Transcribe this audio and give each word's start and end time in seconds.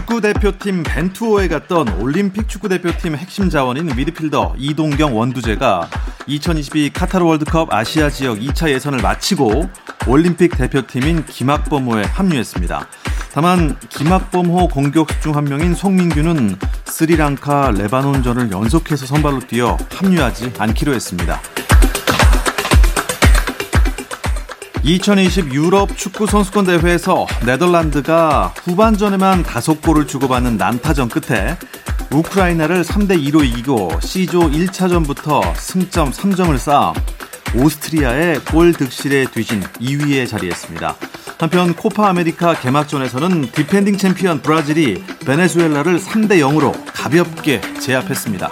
축구 0.00 0.22
대표팀 0.22 0.82
벤투호에 0.82 1.48
갔던 1.48 2.00
올림픽 2.00 2.48
축구 2.48 2.70
대표팀 2.70 3.16
핵심 3.16 3.50
자원인 3.50 3.84
미드필더 3.94 4.54
이동경 4.56 5.14
원두재가 5.14 5.90
2022 6.26 6.90
카타르 6.94 7.22
월드컵 7.22 7.70
아시아 7.70 8.08
지역 8.08 8.38
2차 8.38 8.70
예선을 8.70 9.02
마치고 9.02 9.68
올림픽 10.06 10.56
대표팀인 10.56 11.26
김학범호에 11.26 12.04
합류했습니다. 12.04 12.86
다만 13.34 13.78
김학범호 13.90 14.68
공격수 14.68 15.20
중 15.20 15.36
한 15.36 15.44
명인 15.44 15.74
송민규는 15.74 16.56
스리랑카 16.86 17.72
레바논전을 17.72 18.50
연속해서 18.52 19.04
선발로 19.04 19.40
뛰어 19.40 19.76
합류하지 19.94 20.54
않기로 20.58 20.94
했습니다. 20.94 21.42
2020 24.82 25.52
유럽 25.52 25.96
축구 25.96 26.26
선수권 26.26 26.64
대회에서 26.64 27.26
네덜란드가 27.44 28.54
후반전에만 28.64 29.42
다섯 29.42 29.80
골을 29.82 30.06
주고받는 30.06 30.56
난타전 30.56 31.10
끝에 31.10 31.56
우크라이나를 32.10 32.82
3대 32.82 33.22
2로 33.28 33.44
이기고 33.44 34.00
C조 34.00 34.50
1차전부터 34.50 35.54
승점 35.54 36.10
3점을 36.10 36.56
쌓아 36.58 36.94
오스트리아에 37.54 38.40
골 38.50 38.72
득실에 38.72 39.26
뒤진 39.26 39.60
2위에 39.80 40.26
자리했습니다. 40.28 40.96
한편 41.38 41.74
코파 41.74 42.08
아메리카 42.08 42.54
개막전에서는 42.54 43.52
디펜딩 43.52 43.96
챔피언 43.96 44.40
브라질이 44.40 45.04
베네수엘라를 45.26 45.98
3대 45.98 46.40
0으로 46.40 46.74
가볍게 46.92 47.60
제압했습니다. 47.80 48.50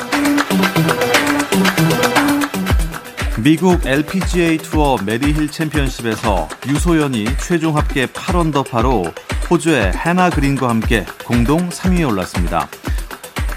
미국 3.42 3.86
LPGA 3.86 4.58
투어 4.58 4.96
메디힐 5.04 5.48
챔피언십에서 5.48 6.48
유소연이 6.66 7.24
최종 7.40 7.76
합계 7.76 8.06
8언더파로 8.06 9.12
호주의 9.48 9.92
해나 9.94 10.28
그린과 10.28 10.68
함께 10.68 11.06
공동 11.24 11.68
3위에 11.68 12.08
올랐습니다. 12.08 12.68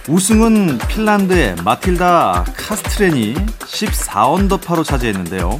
우승은 0.07 0.77
핀란드의 0.87 1.55
마틸다 1.63 2.45
카스트렌이 2.55 3.33
14언더파로 3.33 4.83
차지했는데요. 4.85 5.59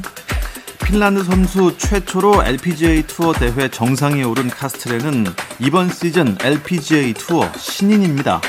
핀란드 0.86 1.24
선수 1.24 1.76
최초로 1.78 2.44
LPGA 2.44 3.04
투어 3.08 3.34
대회 3.34 3.70
정상에 3.70 4.24
오른 4.24 4.50
카스트렌은 4.50 5.26
이번 5.60 5.90
시즌 5.90 6.38
LPGA 6.42 7.14
투어 7.14 7.52
신인입니다. 7.58 8.40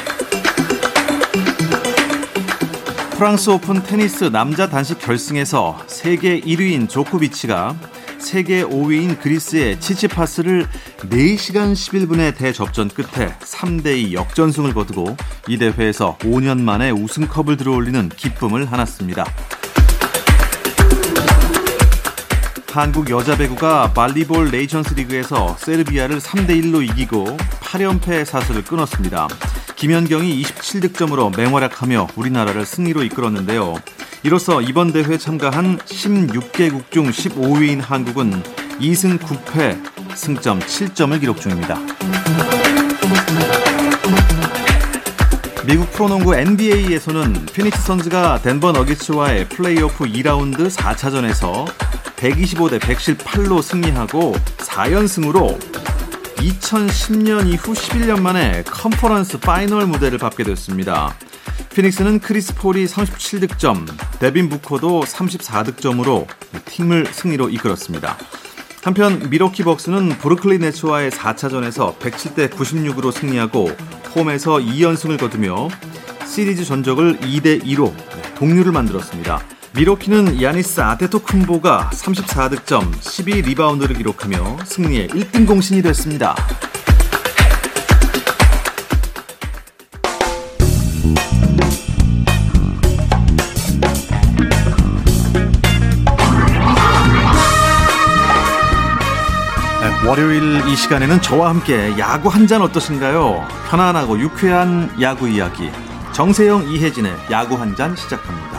프랑스 3.22 3.50
오픈 3.50 3.80
테니스 3.80 4.24
남자 4.32 4.68
단식 4.68 4.98
결승에서 4.98 5.78
세계 5.86 6.40
1위인 6.40 6.88
조코비치가 6.88 7.76
세계 8.18 8.64
5위인 8.64 9.20
그리스의 9.20 9.78
치치파스를 9.78 10.66
4시간 11.02 11.72
11분의 11.72 12.36
대접전 12.36 12.88
끝에 12.88 13.28
3대2 13.38 14.14
역전승을 14.14 14.74
거두고 14.74 15.16
이 15.46 15.56
대회에서 15.56 16.18
5년 16.18 16.62
만에 16.62 16.90
우승컵을 16.90 17.56
들어올리는 17.58 18.08
기쁨을 18.08 18.66
안았습니다. 18.68 19.24
한국 22.72 23.08
여자 23.08 23.36
배구가 23.36 23.92
발리볼 23.92 24.50
네이션스 24.50 24.94
리그에서 24.94 25.56
세르비아를 25.60 26.18
3대1로 26.18 26.82
이기고 26.90 27.36
8연패 27.36 28.24
사슬을 28.24 28.64
끊었습니다. 28.64 29.28
김연경이 29.82 30.40
27득점으로 30.44 31.36
맹활약하며 31.36 32.10
우리나라를 32.14 32.64
승리로 32.64 33.02
이끌었는데요. 33.02 33.74
이로써 34.22 34.62
이번 34.62 34.92
대회 34.92 35.18
참가한 35.18 35.76
16개국 35.78 36.92
중 36.92 37.10
15위인 37.10 37.80
한국은 37.80 38.44
2승 38.78 39.18
9패 39.18 40.16
승점 40.16 40.60
7점을 40.60 41.18
기록 41.18 41.40
중입니다. 41.40 41.80
미국 45.66 45.90
프로농구 45.90 46.36
NBA에서는 46.36 47.46
피닉스 47.46 47.82
선즈가 47.82 48.40
덴버 48.40 48.70
너기츠와의 48.70 49.48
플레이오프 49.48 50.04
2라운드 50.04 50.70
4차전에서 50.70 51.66
125대 52.18 52.78
118로 52.78 53.60
승리하고 53.60 54.36
4연승으로 54.58 55.91
2010년 56.42 57.46
이후 57.48 57.72
11년 57.72 58.20
만에 58.20 58.64
컨퍼런스 58.64 59.38
파이널 59.38 59.86
무대를 59.86 60.18
밟게 60.18 60.42
됐습니다. 60.44 61.14
피닉스는 61.74 62.18
크리스 62.20 62.54
폴이 62.54 62.84
37득점, 62.86 63.86
데빈 64.18 64.48
부커도 64.48 65.02
34득점으로 65.02 66.26
팀을 66.64 67.06
승리로 67.06 67.48
이끌었습니다. 67.48 68.18
한편 68.82 69.30
밀워키 69.30 69.62
벅스는 69.62 70.18
브루클린 70.18 70.60
네츠와의 70.62 71.12
4차전에서 71.12 71.98
107대 71.98 72.50
96으로 72.50 73.12
승리하고 73.12 73.70
홈에서 74.16 74.56
2연승을 74.56 75.18
거두며 75.20 75.68
시리즈 76.26 76.64
전적을 76.64 77.18
2대 77.18 77.62
2로 77.64 77.94
동률을 78.34 78.72
만들었습니다. 78.72 79.40
밀워키는 79.74 80.42
야니스 80.42 80.80
아데토쿤보가 80.80 81.90
34득점, 81.90 82.92
12리바운드를 82.92 83.96
기록하며 83.96 84.58
승리의 84.64 85.08
1등 85.08 85.46
공신이 85.46 85.80
됐습니다. 85.82 86.34
네, 99.80 100.08
월요일 100.08 100.66
이 100.68 100.76
시간에는 100.76 101.20
저와 101.22 101.48
함께 101.50 101.94
야구 101.98 102.28
한 102.28 102.46
잔 102.46 102.60
어떠신가요? 102.62 103.46
편안하고 103.70 104.18
유쾌한 104.18 104.90
야구 105.00 105.28
이야기. 105.28 105.70
정세영, 106.12 106.68
이혜진의 106.68 107.12
야구 107.30 107.54
한 107.56 107.74
잔 107.76 107.96
시작합니다. 107.96 108.51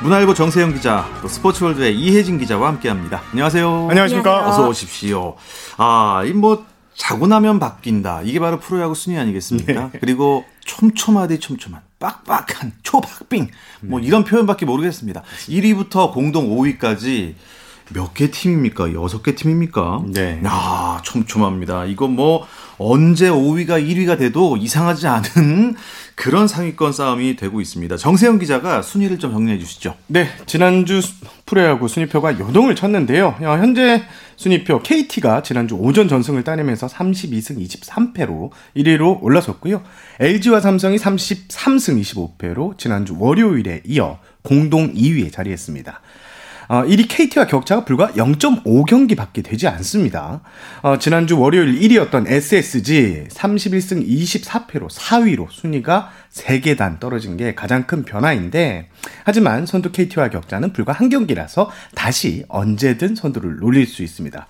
문화일보 0.00 0.32
정세영 0.34 0.74
기자, 0.74 1.08
또 1.22 1.28
스포츠월드의 1.28 1.98
이혜진 1.98 2.38
기자와 2.38 2.68
함께합니다. 2.68 3.20
안녕하세요. 3.32 3.88
안녕하십니까. 3.90 4.48
어서 4.48 4.68
오십시오. 4.68 5.36
아, 5.76 6.22
이 6.24 6.32
뭐 6.32 6.64
자고 6.94 7.26
나면 7.28 7.58
바뀐다. 7.60 8.22
이게 8.24 8.40
바로 8.40 8.58
프로야구 8.58 8.94
순위 8.94 9.16
아니겠습니까? 9.18 9.72
네. 9.92 9.98
그리고 10.00 10.44
촘촘하디 10.64 11.38
촘촘한 11.38 11.80
빡빡한 12.00 12.72
초박빙 12.82 13.48
뭐 13.82 14.00
이런 14.00 14.24
표현밖에 14.24 14.66
모르겠습니다. 14.66 15.22
1위부터 15.48 16.12
공동 16.12 16.48
5위까지 16.56 17.34
몇개 17.94 18.32
팀입니까? 18.32 18.92
여섯 18.94 19.22
개 19.22 19.36
팀입니까? 19.36 20.02
네. 20.08 20.40
야, 20.44 21.00
촘촘합니다. 21.04 21.84
이거 21.84 22.08
뭐 22.08 22.46
언제 22.78 23.30
5위가 23.30 23.80
1위가 23.80 24.18
돼도 24.18 24.56
이상하지 24.56 25.06
않은 25.06 25.76
그런 26.18 26.48
상위권 26.48 26.92
싸움이 26.92 27.36
되고 27.36 27.60
있습니다. 27.60 27.96
정세영 27.96 28.40
기자가 28.40 28.82
순위를 28.82 29.20
좀 29.20 29.30
정리해 29.30 29.56
주시죠. 29.56 29.94
네, 30.08 30.26
지난주 30.46 31.00
프로야구 31.46 31.86
순위표가 31.86 32.40
요동을 32.40 32.74
쳤는데요. 32.74 33.36
어, 33.40 33.56
현재 33.56 34.02
순위표 34.34 34.82
KT가 34.82 35.42
지난주 35.42 35.76
오전 35.76 36.08
전승을 36.08 36.42
따내면서 36.42 36.88
32승 36.88 37.64
23패로 37.64 38.50
1위로 38.76 39.22
올라섰고요. 39.22 39.84
LG와 40.18 40.58
삼성이 40.58 40.96
33승 40.96 42.00
25패로 42.00 42.76
지난주 42.78 43.14
월요일에 43.16 43.82
이어 43.86 44.18
공동 44.42 44.92
2위에 44.92 45.32
자리했습니다. 45.32 46.00
어, 46.68 46.82
1위 46.84 47.06
KT와 47.08 47.46
격차가 47.46 47.86
불과 47.86 48.08
0.5경기밖에 48.08 49.42
되지 49.42 49.66
않습니다. 49.68 50.42
어, 50.82 50.98
지난주 50.98 51.38
월요일 51.40 51.80
1위였던 51.80 52.30
SSG 52.30 53.24
31승 53.30 54.06
24패로 54.06 54.90
4위로 54.90 55.50
순위가 55.50 56.10
3계단 56.30 57.00
떨어진 57.00 57.38
게 57.38 57.54
가장 57.54 57.86
큰 57.86 58.04
변화인데 58.04 58.90
하지만 59.24 59.64
선두 59.64 59.92
KT와 59.92 60.28
격차는 60.28 60.74
불과 60.74 60.92
한 60.92 61.08
경기라서 61.08 61.70
다시 61.94 62.44
언제든 62.48 63.14
선두를 63.14 63.56
놀릴 63.60 63.86
수 63.86 64.02
있습니다. 64.02 64.46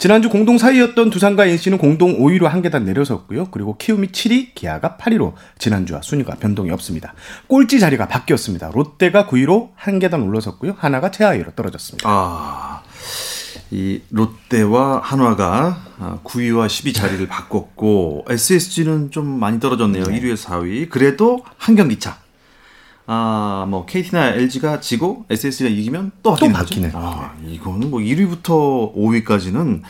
지난주 0.00 0.30
공동 0.30 0.56
4위였던 0.56 1.12
두산과 1.12 1.44
NC는 1.44 1.76
공동 1.76 2.18
5위로 2.20 2.44
한 2.44 2.62
계단 2.62 2.86
내려섰고요. 2.86 3.48
그리고 3.50 3.76
키움이 3.76 4.08
7위, 4.08 4.54
기아가 4.54 4.96
8위로 4.98 5.34
지난주와 5.58 6.00
순위가 6.00 6.36
변동이 6.36 6.70
없습니다. 6.70 7.12
꼴찌 7.48 7.78
자리가 7.78 8.08
바뀌었습니다. 8.08 8.70
롯데가 8.72 9.26
9위로 9.26 9.72
한 9.74 9.98
계단 9.98 10.22
올라섰고요. 10.22 10.74
하나가 10.78 11.10
최하위로 11.10 11.50
떨어졌습니다. 11.54 12.08
아. 12.08 12.82
이 13.70 14.00
롯데와 14.08 15.00
한화가 15.04 16.20
9위와 16.24 16.62
아, 16.62 16.66
10위 16.66 16.94
자리를 16.94 17.28
바꿨고 17.28 18.24
SSG는 18.30 19.10
좀 19.10 19.38
많이 19.38 19.60
떨어졌네요. 19.60 20.04
네. 20.04 20.18
1위에서 20.18 20.46
4위. 20.46 20.88
그래도 20.88 21.44
한 21.58 21.76
경기 21.76 21.98
차. 21.98 22.16
아, 23.12 23.66
뭐 23.68 23.86
KT나 23.86 24.34
LG가 24.34 24.78
지고 24.78 25.24
SSG가 25.28 25.68
이기면 25.68 26.12
또 26.22 26.30
바뀌는, 26.30 26.52
또 26.52 26.58
바뀌는 26.58 26.90
아, 26.94 27.34
이거는 27.44 27.90
뭐 27.90 27.98
1위부터 27.98 28.94
5위까지는 28.94 29.82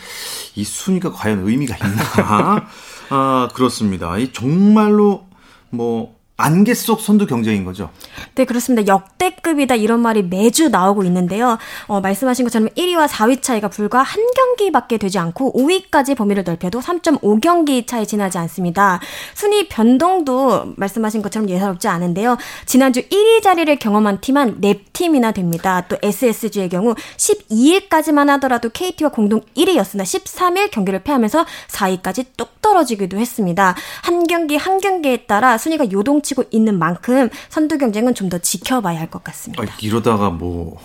이 0.57 0.65
순위가 0.65 1.13
과연 1.13 1.47
의미가 1.47 1.77
있나? 1.77 2.67
아, 3.11 3.49
그렇습니다. 3.53 4.17
이 4.17 4.33
정말로 4.33 5.27
뭐 5.69 6.17
안개 6.41 6.75
속 6.75 7.01
선두 7.01 7.27
경쟁인 7.27 7.65
거죠. 7.65 7.91
네, 8.35 8.45
그렇습니다. 8.45 8.93
역대급이다 8.93 9.75
이런 9.75 10.01
말이 10.01 10.23
매주 10.23 10.69
나오고 10.69 11.05
있는데요. 11.05 11.59
어, 11.87 12.01
말씀하신 12.01 12.45
것처럼 12.45 12.69
1위와 12.71 13.07
4위 13.07 13.43
차이가 13.43 13.69
불과 13.69 14.03
한 14.03 14.23
경기밖에 14.35 14.99
되지 14.99 15.19
않고 15.19 15.53
5위까지 15.55 16.17
범위를 16.17 16.45
넓혀도 16.45 16.81
3.5경기 16.81 17.87
차이 17.87 18.07
지나지 18.07 18.39
않습니다. 18.39 19.01
순위 19.35 19.69
변동도 19.69 20.75
말씀하신 20.77 21.23
것처럼 21.23 21.49
예사롭지 21.49 21.89
않은데요. 21.89 22.37
지난주 22.67 23.03
1위 23.03 23.43
자리를 23.43 23.79
경험한 23.79 24.21
팀은 24.21 24.61
4팀이나 24.61 25.35
됩니다. 25.35 25.85
또 25.89 25.97
SSG의 26.03 26.69
경우 26.69 26.95
12일까지만 27.17 28.27
하더라도 28.29 28.71
KT와 28.71 29.11
공동 29.11 29.41
1위였으나 29.57 30.03
13일 30.03 30.71
경기를 30.71 31.03
패하면서 31.03 31.45
4위까지 31.69 32.27
뚝 32.37 32.61
떨어지기도 32.63 33.19
했습니다. 33.19 33.75
한 34.03 34.27
경기 34.27 34.57
한 34.57 34.81
경기에 34.81 35.25
따라 35.25 35.59
순위가 35.59 35.91
요동치 35.91 36.30
펼치고 36.31 36.45
있는 36.51 36.79
만큼 36.79 37.29
선두 37.49 37.79
경쟁은 37.79 38.15
좀 38.15 38.31
더 38.31 38.39
지켜봐야 38.39 38.99
할 39.01 39.11
것 39.11 39.25
같습니다. 39.25 39.61
아, 39.61 39.67
이러다가 39.81 40.31
뭐 40.31 40.79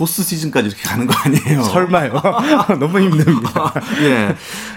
호스 0.00 0.24
시즌까지 0.24 0.66
이렇게 0.68 0.82
가는 0.82 1.06
거 1.06 1.14
아니에요? 1.16 1.62
설마요. 1.70 2.12
너무 2.80 2.98
힘듭니다. 3.00 3.72
예. 4.02 4.34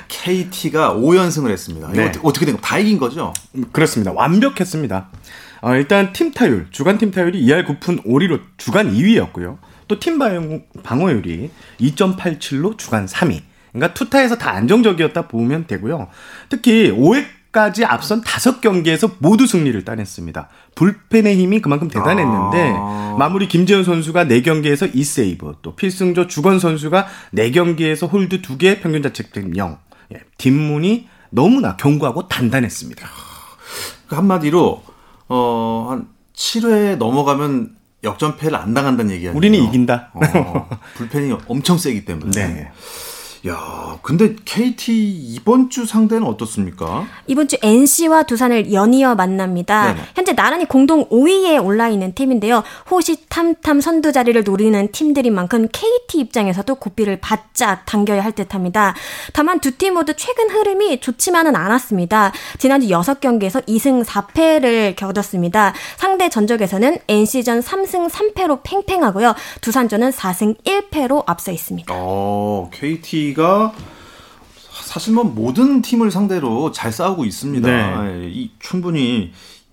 KT가 0.07 0.93
5연승을 0.93 1.49
했습니다. 1.49 1.87
네. 1.93 2.11
어떻게 2.21 2.45
된 2.45 2.55
거? 2.55 2.61
다 2.61 2.77
이긴 2.77 2.99
거죠? 2.99 3.33
음, 3.55 3.65
그렇습니다. 3.71 4.11
완벽했습니다. 4.11 5.09
어, 5.61 5.73
일단 5.75 6.13
팀 6.13 6.31
타율, 6.31 6.67
주간 6.69 6.99
팀 6.99 7.09
타율이 7.09 7.43
2할 7.43 7.65
9푼 7.65 8.05
5리로 8.05 8.41
주간 8.57 8.93
2위였고요. 8.93 9.57
또 9.87 9.99
팀 9.99 10.19
방어율이 10.83 11.49
2.87로 11.79 12.77
주간 12.77 13.07
3위. 13.07 13.41
그러니까 13.73 13.93
투타에서 13.95 14.37
다 14.37 14.51
안정적이었다 14.51 15.27
보면 15.27 15.65
되고요. 15.65 16.07
특히 16.49 16.91
5회 16.91 17.25
까지 17.51 17.83
앞선 17.83 18.21
다섯 18.21 18.61
경기에서 18.61 19.11
모두 19.19 19.45
승리를 19.45 19.83
따냈습니다. 19.83 20.47
불펜의 20.75 21.35
힘이 21.37 21.61
그만큼 21.61 21.89
대단했는데 21.89 22.73
아. 22.77 23.15
마무리 23.19 23.47
김재윤 23.49 23.83
선수가 23.83 24.25
4경기에서 24.25 24.93
2세이브, 24.93 25.57
또 25.61 25.75
필승조 25.75 26.27
주권 26.27 26.59
선수가 26.59 27.07
4경기에서 27.35 28.11
홀드 28.11 28.41
2개, 28.41 28.81
평균 28.81 29.01
자책점 29.03 29.57
0. 29.57 29.77
예, 30.13 30.21
뒷문이 30.37 31.09
너무나 31.29 31.75
견고하고 31.75 32.29
단단했습니다. 32.29 33.07
그 34.07 34.15
한마디로 34.15 34.83
어, 35.27 35.87
한 35.89 36.07
7회 36.35 36.97
넘어가면 36.97 37.75
역전패를 38.03 38.57
안 38.57 38.73
당한다는 38.73 39.11
얘기예요. 39.11 39.35
우리는 39.35 39.59
이긴다. 39.59 40.11
어, 40.13 40.69
불펜이 40.95 41.35
엄청 41.47 41.77
세기 41.77 42.05
때문에. 42.05 42.31
네. 42.31 42.71
야, 43.47 43.97
근데 44.03 44.35
KT 44.45 44.93
이번 45.33 45.71
주 45.71 45.87
상대는 45.87 46.27
어떻습니까? 46.27 47.07
이번 47.25 47.47
주 47.47 47.57
NC와 47.63 48.23
두산을 48.23 48.71
연이어 48.71 49.15
만납니다. 49.15 49.93
네네. 49.93 50.01
현재 50.15 50.35
나란히 50.35 50.65
공동 50.65 51.09
5위에 51.09 51.63
올라 51.65 51.89
있는 51.89 52.13
팀인데요. 52.13 52.61
호시탐탐 52.91 53.81
선두 53.81 54.11
자리를 54.11 54.43
노리는 54.43 54.91
팀들인 54.91 55.33
만큼 55.33 55.67
KT 55.71 56.19
입장에서도 56.19 56.75
고삐를 56.75 57.19
바짝 57.19 57.83
당겨야 57.87 58.23
할 58.23 58.31
듯합니다. 58.33 58.93
다만 59.33 59.59
두 59.59 59.71
팀 59.71 59.95
모두 59.95 60.13
최근 60.15 60.51
흐름이 60.51 60.99
좋지만은 60.99 61.55
않았습니다. 61.55 62.33
지난주 62.59 62.89
6경기에서 62.89 63.65
2승 63.65 64.05
4패를 64.05 64.95
거뒀습니다. 64.95 65.73
상대 65.97 66.29
전적에서는 66.29 66.97
NC전 67.07 67.61
3승 67.61 68.07
3패로 68.07 68.59
팽팽하고요. 68.63 69.33
두산전은 69.61 70.11
4승 70.11 70.55
1패로 70.63 71.23
앞서 71.25 71.51
있습니다. 71.51 71.91
어, 71.97 72.69
KT 72.71 73.30
KT가 73.35 73.73
사실 74.83 75.13
뭐 75.13 75.23
모든 75.23 75.81
팀을 75.81 76.11
상대로 76.11 76.71
잘 76.71 76.91
싸우고 76.91 77.25
있습니다. 77.25 77.67
네. 77.67 78.23
예, 78.23 78.29
이 78.29 78.51
충분히 78.59 79.31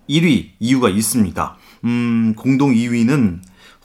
1위 0.09 0.51
이유가 0.61 0.89
있습니다. 0.89 1.57
음, 1.85 2.35
공동 2.37 2.73
2위는 2.73 3.41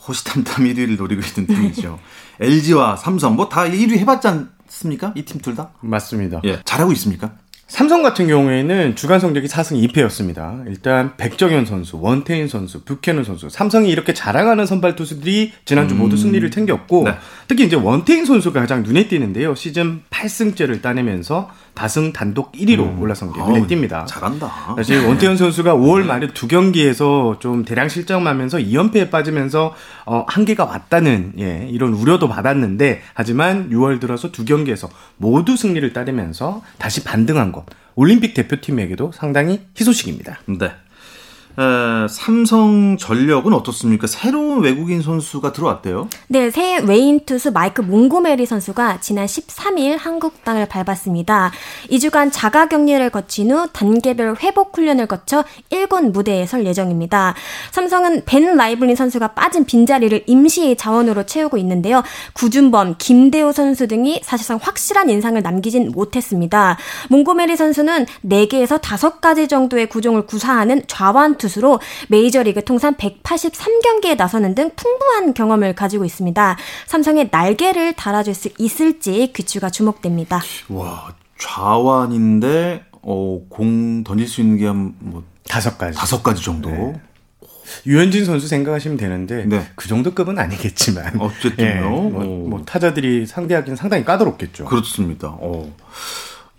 호시탐탐 0.08 0.66
1위를 0.66 0.98
노리고 0.98 1.22
있는 1.22 1.48
팀이죠. 1.54 2.00
LG와 2.40 2.96
삼성 2.98 3.36
뭐 3.36 3.50
다 3.50 3.62
1위 3.64 3.98
해봤지 3.98 4.28
않습니까? 4.28 5.14
이 5.16 5.24
팀 5.24 5.42
둘 5.42 5.56
다? 5.56 5.72
맞습니다. 5.82 6.42
예, 6.46 6.62
잘하고 6.66 6.92
있습니까? 6.94 7.34
삼성 7.74 8.04
같은 8.04 8.28
경우에는 8.28 8.96
주간 8.96 9.20
성적이 9.20 9.48
4승 9.48 9.82
2패였습니다. 9.92 10.68
일단 10.68 11.18
백정현 11.18 11.66
선수, 11.66 12.00
원태인 12.00 12.48
선수, 12.48 12.84
뷰캐넌 12.84 13.24
선수, 13.24 13.50
삼성이 13.50 13.90
이렇게 13.90 14.14
자랑하는 14.14 14.68
선발 14.68 14.96
투수들이 14.96 15.54
지난주 15.66 15.96
음. 15.96 16.02
모두 16.02 16.16
승리를 16.16 16.52
챙겼고 16.52 17.06
네. 17.06 17.16
특히 17.48 17.66
이제 17.66 17.76
원태인 17.76 18.26
선수가 18.26 18.60
가장 18.60 18.84
눈에 18.84 19.08
띄는데요. 19.08 19.56
시즌 19.56 20.04
8승째를 20.24 20.82
따내면서 20.82 21.50
다승 21.74 22.14
단독 22.14 22.52
1위로 22.54 22.80
음. 22.80 23.02
올라선 23.02 23.34
게 23.34 23.42
눈에 23.42 23.68
띕니다. 23.68 24.06
잘한다. 24.08 24.76
사실 24.76 25.06
원태현 25.06 25.38
선수가 25.38 25.76
5월 25.76 26.04
말에 26.04 26.28
두 26.34 26.48
경기에서 26.48 27.38
좀 27.40 27.66
대량 27.66 27.90
실점하면서 27.90 28.60
2연패에 28.60 29.12
빠지면서 29.12 29.74
어, 30.06 30.26
한계가 30.28 30.66
왔다는 30.66 31.34
예, 31.40 31.68
이런 31.70 31.94
우려도 31.94 32.28
받았는데 32.28 33.02
하지만 33.14 33.70
6월 33.70 34.00
들어서 34.00 34.32
두 34.32 34.46
경기에서 34.46 34.90
모두 35.18 35.58
승리를 35.58 35.92
따르면서 35.94 36.62
다시 36.78 37.04
반등한 37.04 37.52
것. 37.52 37.66
올림픽 37.96 38.34
대표팀에게도 38.34 39.12
상당히 39.14 39.62
희소식입니다. 39.78 40.40
네. 40.48 40.72
에, 41.56 42.08
삼성 42.08 42.98
전력은 42.98 43.54
어떻습니까? 43.54 44.08
새로운 44.08 44.64
외국인 44.64 45.04
선수가 45.04 45.54
들어왔대요. 45.54 46.10
네, 46.28 46.50
새 46.50 46.80
외인 46.80 47.20
투수 47.26 47.52
마이크 47.52 47.82
몽고메리 47.82 48.48
선수가 48.48 49.02
지난 49.02 49.28
13일 49.28 49.98
한국 50.00 50.44
땅을 50.44 50.68
밟았습니다. 50.68 51.52
2주간 51.92 52.32
자가 52.32 52.68
격리를 52.70 53.08
거친 53.12 53.52
후 53.52 53.68
단계별 53.72 54.38
회복 54.42 54.76
훈련을 54.76 55.06
거쳐 55.06 55.44
1군 55.70 56.12
무대에 56.12 56.48
설 56.48 56.66
예정입니다. 56.66 57.36
삼성은 57.72 58.24
벤 58.26 58.56
라이블리 58.56 58.96
선수가 58.96 59.30
빠진 59.30 59.66
빈자리를 59.66 60.24
임시 60.26 60.76
자원으로 60.76 61.28
채우고 61.28 61.58
있는데요. 61.58 62.02
구준범, 62.34 62.96
김대우 62.98 63.52
선수 63.52 63.88
등이 63.88 64.22
사실상 64.24 64.58
확실한 64.60 65.10
인상을 65.12 65.40
남기진 65.42 65.92
못했습니다. 65.92 66.78
몽고메리 67.10 67.56
선수는 67.56 68.08
4개에서 68.26 68.82
5가지 68.82 69.48
정도의 69.48 69.88
구종을 69.88 70.26
구사하는 70.26 70.82
좌완 70.88 71.38
투수로 71.44 71.80
메이저리그 72.08 72.64
통산 72.64 72.96
183경기에 72.96 74.16
나서는 74.16 74.56
등 74.56 74.72
풍부한 74.76 75.34
경험을 75.34 75.76
가지고 75.76 76.06
있습니다. 76.06 76.58
삼성의 76.88 77.30
날개를 77.32 77.94
달아줄 77.94 78.34
수 78.34 78.50
있을지 78.58 79.32
귀추가 79.36 79.70
주목됩니다. 79.70 80.42
와, 80.70 81.14
좌완인데 81.38 82.86
어, 83.02 83.42
공 83.50 84.04
던질 84.04 84.28
수 84.28 84.42
있는 84.42 84.58
게 84.58 84.66
한뭐 84.68 85.24
다섯 85.48 85.78
가지. 85.78 85.98
다섯 85.98 86.24
가지 86.24 86.44
정도. 86.44 86.70
네. 86.70 86.94
유현진 87.86 88.26
선수 88.26 88.48
생각하시면 88.48 88.98
되는데 88.98 89.46
네. 89.46 89.68
그 89.76 89.88
정도 89.88 90.14
급은 90.14 90.38
아니겠지만 90.38 91.20
어쨌든요. 91.20 91.66
예, 91.66 91.80
뭐, 91.82 92.10
뭐, 92.50 92.64
타자들이 92.66 93.26
상대하기는 93.26 93.76
상당히 93.76 94.06
까다롭겠죠. 94.06 94.66
그렇습니다. 94.66 95.30
어. 95.40 95.74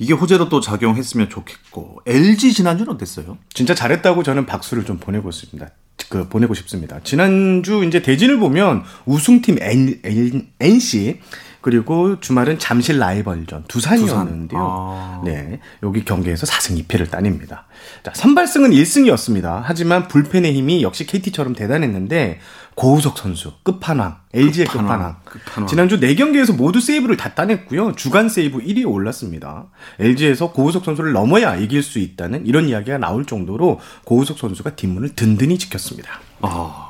이게 0.04 0.12
호재로 0.12 0.50
또 0.50 0.60
작용했으면 0.60 1.30
좋겠고 1.30 2.02
LG 2.04 2.52
지난주는 2.52 2.92
어땠어요? 2.92 3.38
진짜 3.54 3.74
잘했다고 3.74 4.22
저는 4.22 4.44
박수를 4.44 4.84
좀 4.84 4.98
보내고 4.98 5.30
있습니다. 5.30 5.66
그 6.10 6.28
보내고 6.28 6.52
싶습니다. 6.52 7.00
지난주 7.02 7.82
이제 7.84 8.02
대진을 8.02 8.38
보면 8.38 8.82
우승팀 9.06 9.56
N, 9.62 10.00
N, 10.04 10.48
NC 10.60 11.20
그리고 11.62 12.20
주말은 12.20 12.58
잠실 12.58 12.98
라이벌전 12.98 13.64
두산이었는데요. 13.66 14.48
두산. 14.48 14.60
아. 14.60 15.22
네. 15.24 15.60
여기 15.82 16.04
경기에서 16.04 16.46
4승 16.46 16.84
2패를 16.84 17.10
따냅니다. 17.10 17.66
자, 18.02 18.12
선발승은 18.14 18.72
1승이었습니다. 18.72 19.62
하지만 19.64 20.06
불펜의 20.08 20.52
힘이 20.52 20.82
역시 20.82 21.06
KT처럼 21.06 21.54
대단했는데 21.54 22.40
고우석 22.74 23.18
선수 23.18 23.52
끝판왕, 23.62 24.18
LG의 24.32 24.66
끝판왕. 24.66 25.16
끝판왕. 25.24 25.68
지난주 25.68 26.00
4경기에서 26.00 26.56
모두 26.56 26.80
세이브를 26.80 27.16
다 27.16 27.34
따냈고요. 27.34 27.94
주간 27.94 28.28
세이브 28.28 28.58
1위에 28.58 28.90
올랐습니다. 28.90 29.66
LG에서 30.00 30.50
고우석 30.52 30.84
선수를 30.84 31.12
넘어야 31.12 31.56
이길 31.56 31.82
수 31.82 31.98
있다는 31.98 32.46
이런 32.46 32.68
이야기가 32.68 32.98
나올 32.98 33.24
정도로 33.24 33.80
고우석 34.04 34.38
선수가 34.38 34.76
뒷문을 34.76 35.10
든든히 35.14 35.58
지켰습니다. 35.58 36.20
아. 36.40 36.83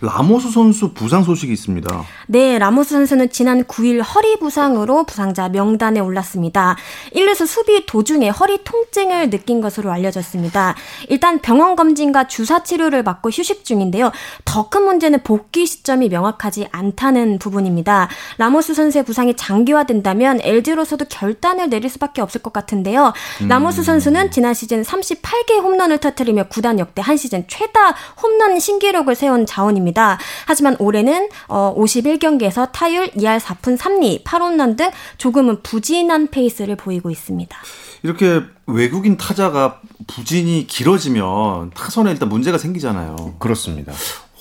라모스 0.00 0.50
선수 0.50 0.92
부상 0.94 1.22
소식이 1.22 1.52
있습니다. 1.52 2.04
네, 2.28 2.58
라모스 2.58 2.90
선수는 2.94 3.30
지난 3.30 3.64
9일 3.64 4.02
허리 4.02 4.38
부상으로 4.38 5.04
부상자 5.04 5.48
명단에 5.50 6.00
올랐습니다. 6.00 6.76
1루수 7.14 7.46
수비 7.46 7.84
도중에 7.84 8.30
허리 8.30 8.64
통증을 8.64 9.28
느낀 9.30 9.60
것으로 9.60 9.92
알려졌습니다. 9.92 10.74
일단 11.08 11.40
병원 11.40 11.76
검진과 11.76 12.28
주사 12.28 12.62
치료를 12.62 13.02
받고 13.02 13.28
휴식 13.30 13.64
중인데요. 13.64 14.10
더 14.44 14.70
큰 14.70 14.84
문제는 14.84 15.22
복귀 15.24 15.66
시점이 15.66 16.08
명확하지 16.08 16.68
않다는 16.70 17.38
부분입니다. 17.38 18.08
라모스 18.38 18.72
선수의 18.72 19.04
부상이 19.04 19.34
장기화된다면 19.34 20.40
LG로서도 20.42 21.06
결단을 21.08 21.68
내릴 21.68 21.90
수밖에 21.90 22.22
없을 22.22 22.40
것 22.40 22.52
같은데요. 22.52 23.12
음. 23.42 23.48
라모스 23.48 23.82
선수는 23.82 24.30
지난 24.30 24.54
시즌 24.54 24.82
38개 24.82 25.60
홈런을 25.60 25.98
터뜨리며 25.98 26.44
구단 26.44 26.78
역대 26.78 27.02
한 27.02 27.16
시즌 27.16 27.44
최다 27.48 27.94
홈런 28.22 28.60
신기록을 28.60 29.14
세운 29.16 29.44
자원 29.44 29.69
입니다. 29.76 30.18
하지만 30.46 30.76
올해는 30.78 31.28
어 31.48 31.74
51경기에서 31.76 32.70
타율 32.72 33.08
2할 33.10 33.38
4푼 33.40 33.76
3리, 33.78 34.24
8홈런 34.24 34.76
등 34.76 34.90
조금은 35.18 35.62
부진한 35.62 36.28
페이스를 36.28 36.76
보이고 36.76 37.10
있습니다. 37.10 37.56
이렇게 38.02 38.40
외국인 38.66 39.16
타자가 39.16 39.80
부진이 40.06 40.66
길어지면 40.66 41.70
타선에 41.74 42.10
일단 42.12 42.28
문제가 42.28 42.58
생기잖아요. 42.58 43.36
그렇습니다. 43.38 43.92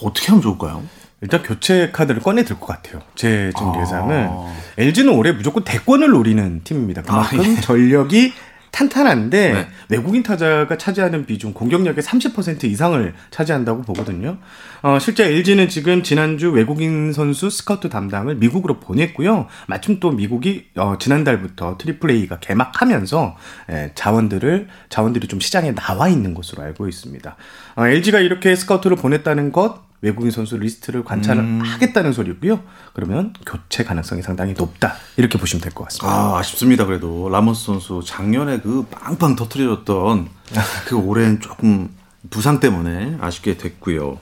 어떻게 0.01 0.27
하면 0.27 0.41
좋을까요? 0.41 0.83
일단 1.21 1.43
교체 1.43 1.91
카드를 1.91 2.21
꺼내 2.21 2.45
들 2.45 2.57
것 2.57 2.67
같아요. 2.67 3.01
제좀 3.15 3.74
예상은 3.81 4.27
아. 4.31 4.53
LG는 4.77 5.12
올해 5.13 5.33
무조건 5.33 5.65
대권을 5.65 6.12
노리는 6.12 6.62
팀입니다. 6.63 7.01
그만큼 7.01 7.39
아, 7.41 7.43
예. 7.43 7.59
전력이 7.59 8.31
탄탄한데 8.71 9.53
네. 9.53 9.67
외국인 9.89 10.23
타자가 10.23 10.77
차지하는 10.77 11.25
비중 11.25 11.53
공격력의 11.53 12.03
30% 12.03 12.65
이상을 12.65 13.13
차지한다고 13.31 13.81
보거든요. 13.81 14.38
어, 14.81 14.99
실제 14.99 15.25
LG는 15.25 15.69
지금 15.69 16.03
지난주 16.03 16.51
외국인 16.51 17.11
선수 17.11 17.49
스카우트 17.49 17.89
담당을 17.89 18.35
미국으로 18.35 18.79
보냈고요. 18.79 19.47
마침 19.67 19.99
또 19.99 20.11
미국이 20.11 20.67
어, 20.75 20.97
지난달부터 20.97 21.77
Triple 21.77 22.12
A가 22.11 22.39
개막하면서 22.39 23.35
예, 23.71 23.91
자원들을 23.95 24.67
자원들이 24.89 25.27
좀 25.27 25.39
시장에 25.39 25.73
나와 25.73 26.07
있는 26.07 26.33
것으로 26.33 26.63
알고 26.63 26.88
있습니다. 26.88 27.35
어, 27.75 27.88
LG가 27.88 28.19
이렇게 28.19 28.55
스카우트를 28.55 28.97
보냈다는 28.97 29.51
것 29.51 29.88
외국인 30.01 30.32
선수 30.32 30.58
리스트를 30.58 31.03
관찰을 31.03 31.44
음. 31.44 31.62
하겠다는 31.62 32.13
소리고요. 32.13 32.62
그러면 32.94 33.34
교체 33.46 33.84
가능성이 33.84 34.22
상당히 34.22 34.53
높다. 34.58 34.96
이렇게 35.18 35.38
보시면 35.38 35.62
될 35.62 35.74
것 35.74 35.84
같습니다. 35.86 36.08
아, 36.10 36.38
아쉽습니다. 36.39 36.86
그래도 36.86 37.29
라모스 37.29 37.65
선수 37.65 38.01
작년에 38.06 38.60
그 38.62 38.84
빵빵 38.89 39.36
터트려줬던 39.36 40.29
그 40.88 40.96
올해는 40.96 41.41
조금 41.41 41.89
부상 42.29 42.60
때문에 42.60 43.18
아쉽게 43.20 43.58
됐고요. 43.58 44.20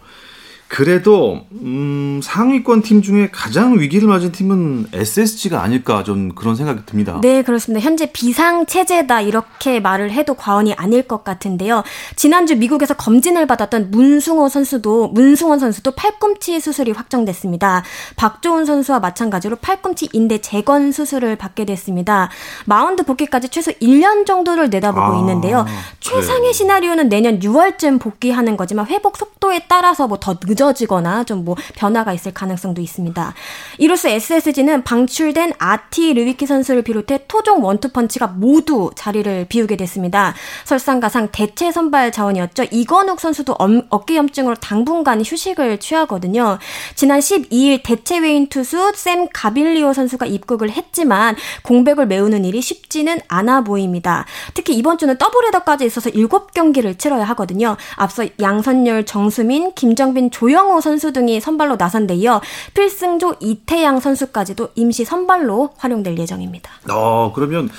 그래도 0.67 1.45
음, 1.53 2.19
상위권 2.21 2.81
팀 2.81 3.01
중에 3.01 3.29
가장 3.31 3.79
위기를 3.79 4.07
맞은 4.09 4.33
팀은 4.33 4.87
SSG가 4.91 5.61
아닐까 5.63 6.03
좀 6.03 6.35
그런 6.35 6.55
생각이 6.55 6.85
듭니다. 6.85 7.19
네, 7.21 7.41
그렇습니다. 7.41 7.83
현재 7.83 8.11
비상 8.11 8.65
체제다 8.65 9.21
이렇게 9.21 9.79
말을 9.79 10.11
해도 10.11 10.33
과언이 10.33 10.73
아닐 10.73 11.03
것 11.03 11.23
같은데요. 11.23 11.83
지난주 12.17 12.57
미국에서 12.57 12.95
검진을 12.95 13.47
받았던 13.47 13.91
문승호 13.91 14.49
선수도 14.49 15.07
문승원 15.07 15.59
선수도 15.59 15.91
팔꿈치 15.91 16.59
수술이 16.59 16.91
확정됐습니다. 16.91 17.83
박조훈 18.17 18.65
선수와 18.65 18.99
마찬가지로 18.99 19.55
팔꿈치 19.57 20.09
인대 20.11 20.39
재건 20.39 20.91
수술을 20.91 21.37
받게 21.37 21.63
됐습니다. 21.65 22.29
마운드 22.65 23.03
복귀까지 23.03 23.49
최소 23.49 23.71
1년 23.71 24.25
정도를 24.25 24.69
내다보고 24.69 25.15
아, 25.15 25.19
있는데요. 25.19 25.65
최상의 26.01 26.49
네. 26.49 26.53
시나리오는 26.53 27.07
내년 27.07 27.39
6월쯤 27.39 28.01
복귀하는 28.01 28.57
거지만 28.57 28.85
회복 28.87 29.15
속도에 29.15 29.63
따라서 29.69 30.07
뭐더 30.07 30.39
늦. 30.39 30.56
늦어지거나 30.57 31.23
좀 31.23 31.37
뭐 31.47 31.55
변화가 31.75 32.11
있을 32.13 32.33
가능성도 32.33 32.81
있습니다. 32.81 33.33
이로써 33.77 34.09
SSG는 34.09 34.83
방출된 34.83 35.53
아티 35.59 36.13
르위키 36.13 36.45
선수를 36.45 36.81
비롯해 36.81 37.21
토종 37.27 37.63
원투펀치가 37.63 38.27
모두 38.27 38.91
자리를 38.95 39.45
비우게 39.47 39.77
됐습니다. 39.77 40.33
설상가상 40.65 41.29
대체 41.31 41.71
선발 41.71 42.11
자원이었죠. 42.11 42.65
이건욱 42.71 43.21
선수도 43.21 43.55
어깨 43.89 44.17
염증으로 44.17 44.55
당분간 44.55 45.21
휴식을 45.23 45.79
취하거든요. 45.79 46.57
지난 46.95 47.19
12일 47.19 47.81
대체 47.83 48.19
외인 48.19 48.47
투수 48.47 48.91
샘 48.95 49.27
가빌리오 49.31 49.93
선수가 49.93 50.25
입국을 50.25 50.71
했지만 50.71 51.37
공백을 51.63 52.07
메우는 52.07 52.43
일이 52.43 52.61
쉽지는 52.61 53.21
않아 53.29 53.61
보입니다. 53.61 54.25
특히 54.53 54.75
이번 54.75 54.97
주는 54.97 55.17
더블헤더까지 55.17 55.85
있어서 55.85 56.09
7경기를 56.09 56.99
치러야 56.99 57.23
하거든요. 57.25 57.77
앞서 57.95 58.25
양선열, 58.41 59.05
정수민, 59.05 59.71
김정빈, 59.73 60.31
조 60.31 60.46
조영호 60.47 60.79
선수 60.79 61.11
등이 61.11 61.41
선발로 61.41 61.77
나선 61.77 62.07
데 62.07 62.15
이어 62.15 62.41
필승조 62.73 63.35
이태양 63.41 63.99
선수까지도 63.99 64.69
임시 64.75 65.03
선발로 65.03 65.71
활용될 65.77 66.17
예정입니다. 66.17 66.71
어, 66.89 67.33
그러면 67.35 67.69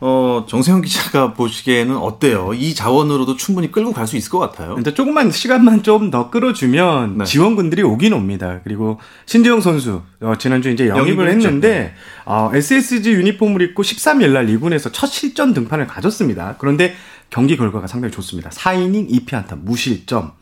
어, 0.00 0.44
정세영 0.46 0.82
기자가 0.82 1.32
보시기에는 1.32 1.96
어때요? 1.96 2.52
이 2.54 2.74
자원으로도 2.74 3.36
충분히 3.36 3.70
끌고 3.72 3.92
갈 3.94 4.06
수 4.06 4.16
있을 4.18 4.30
것 4.30 4.38
같아요. 4.40 4.74
근데 4.74 4.92
조금만 4.92 5.30
시간만 5.30 5.82
좀 5.84 6.10
더 6.10 6.28
끌어주면 6.28 7.18
네. 7.18 7.24
지원군들이 7.24 7.82
오긴 7.82 8.12
옵니다. 8.12 8.60
그리고 8.64 8.98
신재영 9.24 9.62
선수 9.62 10.02
어, 10.20 10.34
지난주 10.38 10.68
이제 10.70 10.88
영입을 10.88 11.30
했는데 11.30 11.68
네. 11.68 11.94
어, 12.26 12.50
SSG 12.52 13.10
유니폼을 13.12 13.62
입고 13.62 13.82
13일 13.82 14.32
날 14.32 14.46
2군에서 14.48 14.90
첫 14.92 15.06
실전 15.06 15.54
등판을 15.54 15.86
가졌습니다. 15.86 16.56
그런데 16.58 16.94
경기 17.30 17.56
결과가 17.56 17.86
상당히 17.86 18.12
좋습니다. 18.12 18.50
4이닝 18.50 19.08
2피안타 19.24 19.56
무실점. 19.62 20.32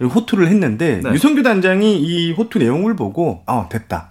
호투를 0.00 0.48
했는데 0.48 1.00
네. 1.02 1.10
유성규 1.10 1.42
단장이 1.42 2.00
이 2.00 2.32
호투 2.32 2.58
내용을 2.58 2.96
보고 2.96 3.42
아 3.46 3.68
됐다. 3.68 4.10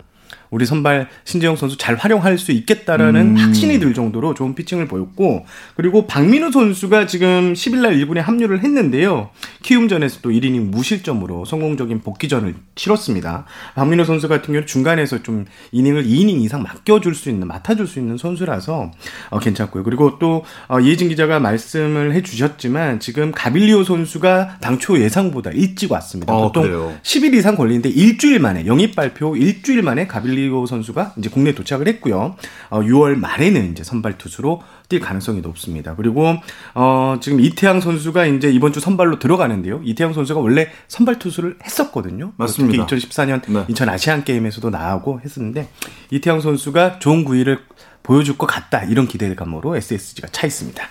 우리 0.56 0.66
선발 0.66 1.10
신재영 1.26 1.58
선수 1.58 1.78
잘 1.78 1.96
활용할 1.96 2.38
수 2.38 2.54
있겠다라는 2.54 3.22
음. 3.22 3.36
확신이 3.36 3.78
들 3.78 3.94
정도로 3.94 4.34
좋은 4.34 4.56
피칭을 4.56 4.88
보였고 4.88 5.46
그리고 5.76 6.08
박민우 6.08 6.54
선수가 6.54 7.08
지금 7.08 7.52
10일 7.52 7.82
날 7.82 7.98
1군에 7.98 8.20
합류를 8.22 8.64
했는데요. 8.64 9.32
키움전에서 9.64 10.22
또 10.22 10.30
1이닝 10.30 10.70
무실점으로 10.70 11.44
성공적인 11.44 12.00
복귀전을 12.00 12.56
치렀습니다. 12.76 13.44
박민우 13.76 14.06
선수 14.06 14.30
같은 14.30 14.46
경우는 14.46 14.66
중간에서 14.66 15.24
좀 15.24 15.44
이닝을 15.74 16.06
2이닝 16.06 16.42
이상 16.42 16.64
맡겨줄 16.64 17.16
수 17.16 17.30
있는 17.30 17.50
맡아줄 17.50 17.86
수 17.86 18.00
있는 18.00 18.16
선수라서 18.16 18.92
어, 19.32 19.40
괜찮고요. 19.40 19.84
그리고 19.84 20.20
또 20.20 20.46
어, 20.70 20.80
이혜진 20.80 21.10
기자가 21.10 21.42
말씀을 21.42 22.14
해주셨지만 22.14 23.02
지금 23.02 23.34
가빌리오 23.34 23.84
선수가 23.84 24.60
당초 24.62 24.98
예상보다 25.02 25.52
일찍 25.52 25.92
왔습니다. 25.92 26.34
어, 26.34 26.44
보통 26.44 26.64
그래요. 26.64 26.96
10일 27.04 27.34
이상 27.34 27.58
걸리는데 27.58 27.90
일주일 27.90 28.40
만에 28.40 28.66
영입 28.66 28.96
발표 28.96 29.36
일주일 29.36 29.82
만에 29.82 30.08
가빌리오 30.08 30.45
릴리오 30.46 30.66
선수가 30.66 31.14
이제 31.18 31.30
국내에 31.30 31.54
도착을 31.54 31.88
했고요. 31.88 32.36
어, 32.70 32.80
6월 32.82 33.16
말에는 33.16 33.72
이제 33.72 33.84
선발 33.84 34.18
투수로 34.18 34.62
뛸 34.90 35.00
가능성이 35.00 35.42
높습니다. 35.42 35.96
그리고 35.96 36.36
어, 36.74 37.18
지금 37.22 37.40
이태양 37.40 37.82
선수가 37.82 38.26
이제 38.28 38.52
이번 38.52 38.72
주 38.74 38.80
선발로 38.80 39.20
들어가는데요. 39.20 39.82
이태양 39.84 40.14
선수가 40.14 40.40
원래 40.40 40.70
선발 40.88 41.20
투수를 41.20 41.58
했었거든요. 41.64 42.34
맞습니다. 42.38 42.86
특히 42.86 43.08
2014년 43.08 43.42
네. 43.48 43.66
인천 43.68 43.90
아시안 43.90 44.24
게임에서도 44.24 44.70
나오고 44.70 45.22
했었는데 45.24 45.70
이태양 46.12 46.42
선수가 46.42 47.00
좋은 47.00 47.26
구위를 47.26 47.60
보여줄 48.04 48.38
것 48.38 48.46
같다 48.46 48.84
이런 48.84 49.08
기대감으로 49.08 49.76
SSG가 49.76 50.28
차 50.32 50.46
있습니다. 50.46 50.84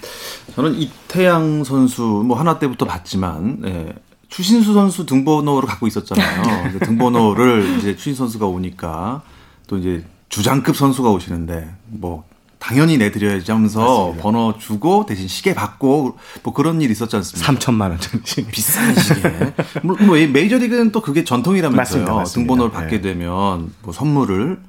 저는 0.56 0.75
이태양 0.75 1.62
선수 1.62 2.02
뭐 2.02 2.37
하나 2.37 2.58
때부터 2.58 2.87
봤지만 2.87 3.61
예, 3.64 3.94
추신수 4.28 4.75
선수 4.75 5.06
등번호를 5.06 5.68
갖고 5.68 5.87
있었잖아요. 5.87 6.78
등번호를 6.82 7.78
이제 7.78 7.94
추신 7.94 8.16
선수가 8.16 8.46
오니까 8.46 9.23
또 9.74 9.78
이제 9.78 10.04
주장급 10.28 10.76
선수가 10.76 11.10
오시는데 11.10 11.68
뭐 11.86 12.24
당연히 12.60 12.96
내드려야지 12.96 13.50
하면서 13.50 13.80
맞습니다. 13.80 14.22
번호 14.22 14.56
주고 14.58 15.04
대신 15.04 15.26
시계 15.26 15.52
받고 15.52 16.16
뭐 16.44 16.54
그런 16.54 16.80
일이 16.80 16.92
있었지 16.92 17.16
않습니까? 17.16 17.52
3천만 17.52 17.90
원짜리 17.90 18.22
비싼 18.50 18.94
시계. 18.94 19.52
뭐, 19.82 19.96
뭐 20.00 20.16
메이저리그는 20.16 20.92
또 20.92 21.02
그게 21.02 21.24
전통이라면서요. 21.24 21.76
맞습니다, 21.76 22.14
맞습니다. 22.14 22.40
등번호를 22.40 22.72
네. 22.72 22.80
받게 22.80 23.00
되면 23.00 23.72
뭐 23.82 23.92
선물을 23.92 24.60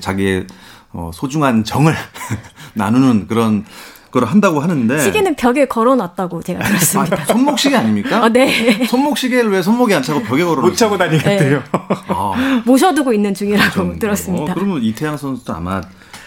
자기의 0.00 0.46
어, 0.92 1.10
소중한 1.14 1.62
정을 1.62 1.94
나누는 2.74 3.28
그런 3.28 3.64
그걸 4.10 4.28
한다고 4.28 4.60
하는데 4.60 4.98
시계는 4.98 5.36
벽에 5.36 5.66
걸어놨다고 5.66 6.42
제가 6.42 6.64
들었습니다. 6.64 7.22
아, 7.22 7.24
손목 7.26 7.58
시계 7.58 7.76
아닙니까? 7.76 8.24
아, 8.24 8.28
네. 8.28 8.84
손목 8.86 9.16
시계를 9.16 9.50
왜 9.50 9.62
손목에 9.62 9.94
안 9.94 10.02
차고 10.02 10.22
벽에 10.24 10.44
걸어? 10.44 10.62
못 10.62 10.76
차고 10.76 10.98
다니겠대요. 10.98 11.58
네. 11.58 11.64
아. 12.08 12.62
모셔두고 12.66 13.12
있는 13.12 13.34
중이라고 13.34 13.98
들었습니다. 13.98 14.52
어, 14.52 14.54
그러면 14.54 14.82
이태양 14.82 15.16
선수도 15.16 15.54
아마 15.54 15.80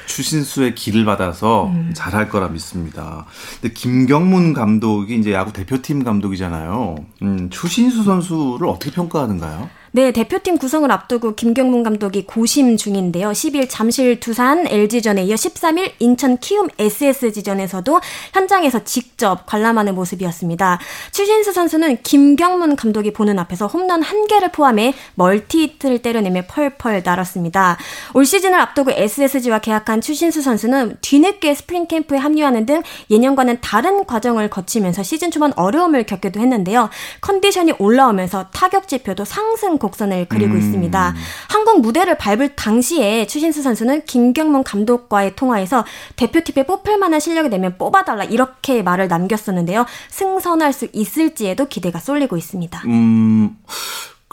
추신수의 0.05 0.75
길을 0.75 1.05
받아서 1.05 1.67
음. 1.67 1.91
잘할 1.95 2.29
거라 2.29 2.47
믿습니다. 2.49 3.25
근데 3.61 3.73
김경문 3.73 4.53
감독이 4.53 5.15
이제 5.15 5.33
야구 5.33 5.51
대표팀 5.53 6.03
감독이잖아요. 6.03 6.95
음, 7.21 7.49
추신수 7.49 8.03
선수를 8.03 8.67
어떻게 8.67 8.91
평가하는가요? 8.91 9.69
네, 9.95 10.11
대표팀 10.11 10.57
구성을 10.57 10.91
앞두고 10.91 11.35
김경문 11.35 11.83
감독이 11.83 12.25
고심 12.25 12.77
중인데요. 12.77 13.29
10일 13.29 13.67
잠실 13.69 14.19
두산 14.19 14.65
LG전에 14.65 15.23
이어 15.25 15.35
13일 15.35 15.91
인천 15.99 16.39
키움 16.39 16.67
SSG전에서도 16.79 18.01
현장에서 18.31 18.83
직접 18.85 19.45
관람하는 19.45 19.93
모습이었습니다. 19.93 20.79
추신수 21.11 21.53
선수는 21.53 22.01
김경문 22.01 22.75
감독이 22.75 23.13
보는 23.13 23.37
앞에서 23.37 23.67
홈런 23.67 24.01
한 24.01 24.25
개를 24.25 24.51
포함해 24.51 24.95
multi-hit를 25.13 25.99
때려내며 25.99 26.45
펄펄 26.47 27.03
날았습니다. 27.05 27.77
올 28.15 28.25
시즌을 28.25 28.59
앞두고 28.59 28.93
SSG와 28.93 29.59
계약한 29.59 30.01
추신수 30.01 30.41
선수는 30.41 30.97
뒤늦게 31.01 31.53
스프링 31.53 31.85
캠프에 31.85 32.17
합류하는 32.17 32.65
등 32.65 32.81
예년과는 33.11 33.59
다른 33.61 34.05
과정을 34.05 34.49
거치면서 34.49 35.03
시즌 35.03 35.29
초반 35.29 35.53
어려움을 35.55 36.07
겪기도 36.07 36.39
했는데요. 36.39 36.89
컨디션이 37.21 37.73
올라오면서 37.77 38.47
타격 38.53 38.87
지표도 38.87 39.23
상승 39.23 39.77
곡선을 39.83 40.25
그리고 40.29 40.53
음. 40.53 40.57
있습니다. 40.57 41.15
한국 41.49 41.81
무대를 41.81 42.17
밟을 42.17 42.55
당시에 42.55 43.27
추신수 43.27 43.61
선수는 43.61 44.05
김경문 44.05 44.63
감독과의 44.63 45.35
통화에서 45.35 45.85
대표팀에 46.15 46.65
뽑힐 46.65 46.97
만한 46.97 47.19
실력이 47.19 47.49
되면 47.49 47.77
뽑아달라 47.77 48.23
이렇게 48.23 48.81
말을 48.81 49.07
남겼었는데요. 49.07 49.85
승선할 50.09 50.73
수 50.73 50.87
있을지에도 50.93 51.67
기대가 51.67 51.99
쏠리고 51.99 52.37
있습니다. 52.37 52.81
음. 52.87 53.57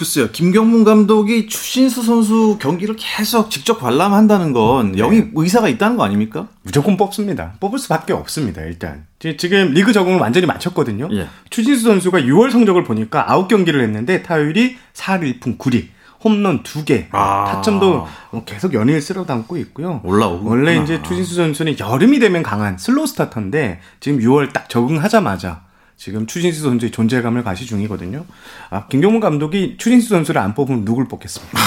글쎄요, 0.01 0.31
김경문 0.31 0.85
감독이 0.85 1.47
추신수 1.47 2.03
선수 2.03 2.57
경기를 2.59 2.97
계속 2.99 3.51
직접 3.51 3.79
관람한다는 3.81 4.55
건 4.55 4.97
영입 4.97 5.25
네. 5.27 5.31
의사가 5.35 5.69
있다는 5.69 5.99
거 5.99 6.05
아닙니까? 6.05 6.49
무조건 6.63 6.97
뽑습니다. 6.97 7.53
뽑을 7.61 7.79
수밖에 7.79 8.15
없습니다, 8.15 8.63
일단. 8.63 9.05
지금 9.37 9.75
리그 9.75 9.93
적응을 9.93 10.19
완전히 10.19 10.47
마쳤거든요. 10.47 11.11
예. 11.13 11.29
추신수 11.51 11.83
선수가 11.83 12.21
6월 12.21 12.51
성적을 12.51 12.83
보니까 12.83 13.27
9경기를 13.27 13.83
했는데 13.83 14.23
타율이 14.23 14.79
4할 14.95 15.39
1푼 15.39 15.59
9리. 15.59 15.89
홈런 16.25 16.63
2개, 16.63 17.09
아. 17.13 17.45
타점도 17.53 18.07
계속 18.47 18.73
연일 18.73 19.03
쓸어 19.03 19.27
담고 19.27 19.59
있고요. 19.59 20.01
올라오고. 20.03 20.49
원래 20.49 20.83
이제 20.83 21.03
추신수 21.03 21.35
선수는 21.35 21.79
여름이 21.79 22.21
되면 22.21 22.43
강한 22.43 22.79
slow 22.79 23.07
starter인데 23.07 23.81
지금 24.01 24.19
6월 24.21 24.51
딱 24.55 24.71
적응하자마자 24.71 25.69
지금 26.01 26.27
추신수 26.27 26.63
선수의 26.63 26.93
존재감을 26.93 27.45
과시 27.45 27.67
중이거든요. 27.67 28.25
아, 28.71 28.87
김경문 28.87 29.21
감독이 29.21 29.77
추신수 29.77 30.09
선수를 30.09 30.41
안 30.41 30.55
뽑으면 30.55 30.87
누굴 30.87 31.07
뽑겠습니까? 31.07 31.59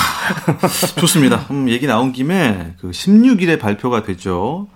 좋습니다. 0.99 1.45
음, 1.51 1.69
얘기 1.69 1.85
나온 1.85 2.11
김에 2.11 2.73
그 2.81 2.89
16일에 2.89 3.59
발표가 3.59 4.01
됐죠. 4.01 4.67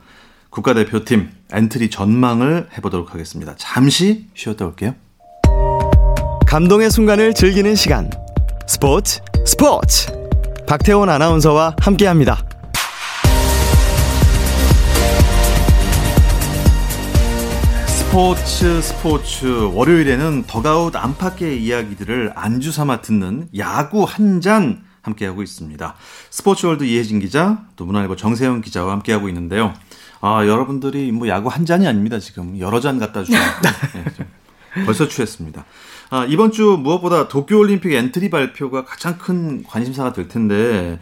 국가대표팀 0.52 1.32
엔트리 1.52 1.90
전망을 1.90 2.68
해보도록 2.78 3.16
하겠습니다. 3.16 3.56
잠시 3.58 4.28
쉬었다 4.36 4.68
올게요. 4.68 4.94
감동의 6.46 6.92
순간을 6.92 7.34
즐기는 7.34 7.74
시간. 7.74 8.12
스포츠 8.68 9.22
스포츠. 9.44 10.12
박태원 10.68 11.10
아나운서와 11.10 11.78
함께합니다. 11.80 12.44
스포츠 18.18 18.82
스포츠 18.82 19.46
월요일에는 19.76 20.46
더가웃 20.48 20.96
안팎의 20.96 21.64
이야기들을 21.64 22.32
안주 22.34 22.72
삼아 22.72 23.02
듣는 23.02 23.48
야구 23.56 24.06
한 24.06 24.42
잔 24.42 24.82
함께하고 25.04 25.44
있습니다. 25.44 25.94
스포츠월드 26.32 26.84
이혜진 26.84 27.20
기자, 27.20 27.60
또 27.76 27.86
문화일보 27.86 28.16
정세영 28.16 28.62
기자와 28.62 28.92
함께하고 28.94 29.28
있는데요. 29.28 29.72
아 30.20 30.48
여러분들이 30.48 31.12
뭐 31.12 31.28
야구 31.28 31.50
한 31.50 31.68
잔이 31.68 31.88
아닙니다. 31.88 32.18
지금 32.18 32.58
여러 32.60 32.80
잔 32.80 32.98
갖다 32.98 33.24
주셔서 33.24 33.44
네, 34.74 34.84
벌써 34.84 35.08
취했습니다. 35.08 35.64
아, 36.10 36.26
이번 36.28 36.52
주 36.52 36.76
무엇보다 36.82 37.28
도쿄올림픽 37.28 37.94
엔트리 37.94 38.32
발표가 38.32 38.84
가장 38.84 39.20
큰 39.20 39.62
관심사가 39.62 40.14
될 40.14 40.28
텐데 40.28 41.00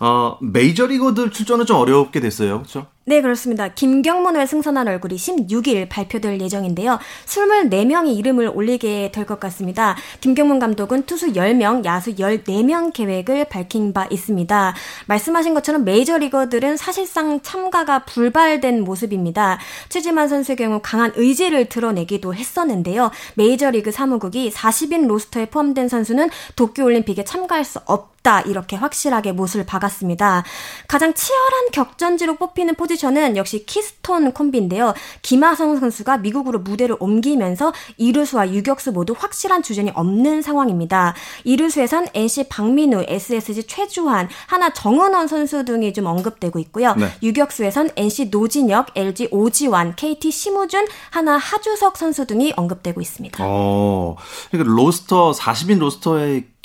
어, 0.00 0.36
메이저리거들 0.42 1.30
출전은 1.30 1.66
좀 1.66 1.76
어렵게 1.76 2.18
됐어요. 2.18 2.58
그렇죠? 2.58 2.88
네, 3.08 3.22
그렇습니다. 3.22 3.68
김경문호에 3.68 4.46
승선할 4.46 4.86
얼굴이 4.86 5.16
16일 5.16 5.88
발표될 5.88 6.42
예정인데요. 6.42 6.98
24명의 7.24 8.14
이름을 8.18 8.52
올리게 8.54 9.12
될 9.14 9.24
것 9.24 9.40
같습니다. 9.40 9.96
김경문 10.20 10.58
감독은 10.58 11.04
투수 11.04 11.32
10명, 11.32 11.86
야수 11.86 12.16
14명 12.16 12.92
계획을 12.92 13.46
밝힌 13.46 13.94
바 13.94 14.06
있습니다. 14.10 14.74
말씀하신 15.06 15.54
것처럼 15.54 15.84
메이저리거들은 15.86 16.76
사실상 16.76 17.40
참가가 17.40 18.00
불발된 18.00 18.84
모습입니다. 18.84 19.58
최지만 19.88 20.28
선수의 20.28 20.56
경우 20.56 20.80
강한 20.82 21.10
의지를 21.16 21.70
드러내기도 21.70 22.34
했었는데요. 22.34 23.10
메이저리그 23.36 23.90
사무국이 23.90 24.50
40인 24.50 25.06
roster에 25.06 25.46
포함된 25.46 25.88
선수는 25.88 26.28
도쿄올림픽에 26.56 27.24
참가할 27.24 27.64
수 27.64 27.78
없다 27.86 28.42
이렇게 28.42 28.76
확실하게 28.76 29.32
못을 29.32 29.64
박았습니다. 29.64 30.44
가장 30.88 31.14
치열한 31.14 31.70
격전지로 31.72 32.36
뽑히는 32.36 32.74
포지션 32.74 32.97
포지션은 32.98 33.36
역시 33.36 33.64
키스톤 33.64 34.32
콤비인데요. 34.32 34.94
김하성 35.22 35.78
선수가 35.78 36.18
미국으로 36.18 36.58
무대를 36.58 36.96
옮기면서 36.98 37.72
이루수와 37.96 38.50
유격수 38.52 38.92
모두 38.92 39.14
확실한 39.16 39.62
주전이 39.62 39.92
없는 39.94 40.42
상황입니다. 40.42 41.14
이루수에선 41.44 42.08
NC 42.12 42.48
박민우, 42.48 43.04
SSG 43.06 43.64
최주환, 43.66 44.28
한화 44.46 44.72
정은원 44.72 45.28
선수 45.28 45.64
등이 45.64 45.92
좀 45.92 46.06
언급되고 46.06 46.58
있고요. 46.58 46.94
네. 46.94 47.10
유격수에선 47.22 47.90
NC 47.96 48.26
노진혁, 48.26 48.88
LG 48.94 49.28
오지환, 49.30 49.94
KT 49.96 50.30
심우준, 50.30 50.86
한화 51.10 51.36
하주석 51.38 51.96
선수 51.96 52.26
등이 52.26 52.52
언급되고 52.56 53.00
있습니다. 53.00 53.44
어, 53.46 54.16
그러니까 54.50 54.74
로스터 54.74 55.32
40인 55.32 55.78
로스터 55.78 56.18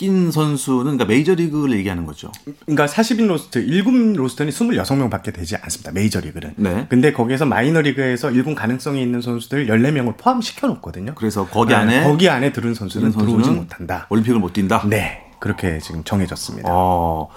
에낀 0.03 0.31
선수는 0.31 0.83
그러니까 0.83 1.05
메이저리그를 1.05 1.77
얘기하는 1.77 2.05
거죠. 2.05 2.29
그러니까 2.65 2.85
40인 2.87 3.27
로스터 3.27 3.61
1군 3.61 4.15
로스터는 4.15 4.51
26명 4.51 5.09
밖에 5.09 5.31
되지 5.31 5.55
않습니다. 5.55 5.91
메이저리그는. 5.91 6.53
네. 6.57 6.85
근데 6.89 7.13
거기에서 7.13 7.45
마이너리그에서 7.45 8.29
1군 8.29 8.53
가능성이 8.53 9.01
있는 9.01 9.21
선수들 9.21 9.67
14명을 9.67 10.17
포함시켜 10.17 10.67
놓거든요. 10.67 11.15
그래서 11.15 11.47
거기 11.47 11.73
안에 11.73 12.01
네, 12.01 12.03
거기 12.05 12.27
안에 12.27 12.51
들은 12.51 12.73
선수는, 12.73 13.11
선수는 13.13 13.41
들어오지 13.41 13.57
못한다. 13.57 14.07
올림픽을 14.09 14.39
못 14.39 14.51
뛴다. 14.51 14.85
네. 14.87 15.23
그렇게 15.39 15.79
지금 15.79 16.03
정해졌습니다. 16.03 16.69
어. 16.71 17.29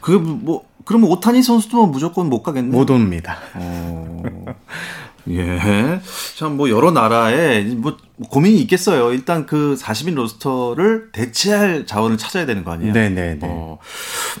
그뭐 0.00 0.64
그러면 0.84 1.10
오타니 1.10 1.42
선수도 1.42 1.78
뭐 1.78 1.86
무조건 1.86 2.30
못 2.30 2.42
가겠네. 2.42 2.74
못 2.74 2.88
옵니다. 2.90 3.38
어. 3.54 4.22
예. 5.30 6.00
참, 6.36 6.56
뭐, 6.56 6.70
여러 6.70 6.90
나라에, 6.90 7.62
뭐, 7.62 7.96
고민이 8.30 8.58
있겠어요. 8.62 9.12
일단 9.12 9.46
그 9.46 9.76
40인 9.78 10.14
로스터를 10.14 11.10
대체할 11.12 11.86
자원을 11.86 12.16
찾아야 12.16 12.46
되는 12.46 12.64
거 12.64 12.72
아니에요? 12.72 12.92
네네네. 12.92 13.34
네, 13.34 13.38
네. 13.38 13.46
어, 13.48 13.78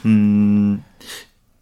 음, 0.06 0.82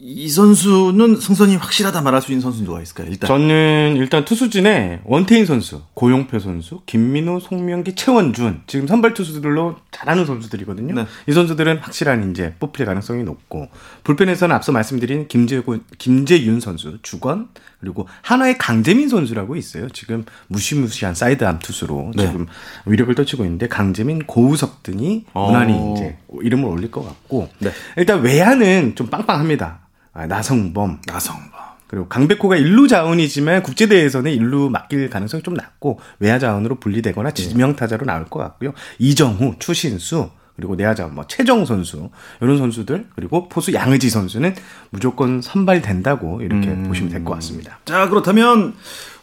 이 0.07 0.29
선수는 0.29 1.17
승선이 1.17 1.57
확실하다 1.57 2.03
말할 2.03 2.21
수 2.21 2.31
있는 2.31 2.43
선수 2.43 2.63
누가 2.63 2.83
있을까요? 2.83 3.07
일단 3.09 3.27
저는 3.27 3.95
일단 3.97 4.27
투수진에 4.27 5.01
원태인 5.05 5.47
선수, 5.47 5.81
고용표 5.95 6.41
선수, 6.41 6.83
김민호, 6.85 7.41
송명기, 7.41 7.95
최원준 7.95 8.65
지금 8.67 8.87
선발 8.87 9.15
투수들로 9.15 9.77
잘하는 9.93 10.27
선수들이거든요. 10.27 10.95
네. 10.95 11.07
이 11.27 11.33
선수들은 11.33 11.79
확실한 11.79 12.31
이제 12.31 12.55
뽑힐 12.61 12.85
가능성이 12.85 13.25
높고 13.25 13.69
불펜에서는 14.05 14.55
앞서 14.55 14.71
말씀드린 14.71 15.29
김재구, 15.29 15.81
김재윤 15.99 16.61
선수, 16.61 16.99
주건 17.03 17.49
그리고 17.81 18.07
하나의 18.23 18.59
강재민 18.59 19.09
선수라고 19.09 19.57
있어요. 19.57 19.89
지금 19.89 20.25
무시무시한 20.47 21.15
사이드암 21.15 21.59
투수로 21.59 22.13
네. 22.15 22.27
지금 22.27 22.47
위력을 22.87 23.15
떨치고 23.15 23.45
있는데 23.45 23.67
강재민, 23.67 24.27
고우석 24.27 24.83
등이 24.83 25.25
무난히 25.35 25.73
어. 25.75 25.95
이제 25.95 26.19
이름을 26.43 26.69
올릴 26.69 26.91
것 26.91 27.05
같고 27.05 27.49
네. 27.59 27.71
일단 27.97 28.21
외야는 28.21 28.95
좀 28.95 29.09
빵빵합니다. 29.09 29.81
아, 30.13 30.27
나성범. 30.27 31.01
나성범. 31.07 31.65
그리고 31.87 32.09
강백호가 32.09 32.57
일루 32.57 32.89
자원이지만 32.89 33.63
국제대회에서는 33.63 34.33
일루 34.33 34.71
맡길 34.71 35.11
가능성이 35.11 35.43
좀 35.43 35.55
낮고 35.55 36.01
외야 36.19 36.39
자원으로 36.39 36.77
분리되거나 36.81 37.31
네. 37.31 37.35
지명타자로 37.35 38.05
나올 38.05 38.25
것 38.25 38.41
같고요. 38.41 38.73
이정후, 38.99 39.57
추신수, 39.59 40.31
그리고 40.57 40.77
내야자 40.77 41.07
뭐 41.09 41.27
최정 41.27 41.65
선수 41.65 42.11
이런 42.41 42.59
선수들 42.59 43.07
그리고 43.17 43.49
포수 43.49 43.73
양의지 43.73 44.09
선수는 44.11 44.55
무조건 44.91 45.43
선발된다고 45.43 46.43
이렇게 46.43 46.69
음. 46.69 46.85
보시면 46.85 47.11
될 47.11 47.25
것 47.25 47.35
같습니다. 47.35 47.79
자 47.85 48.09
그렇다면 48.09 48.75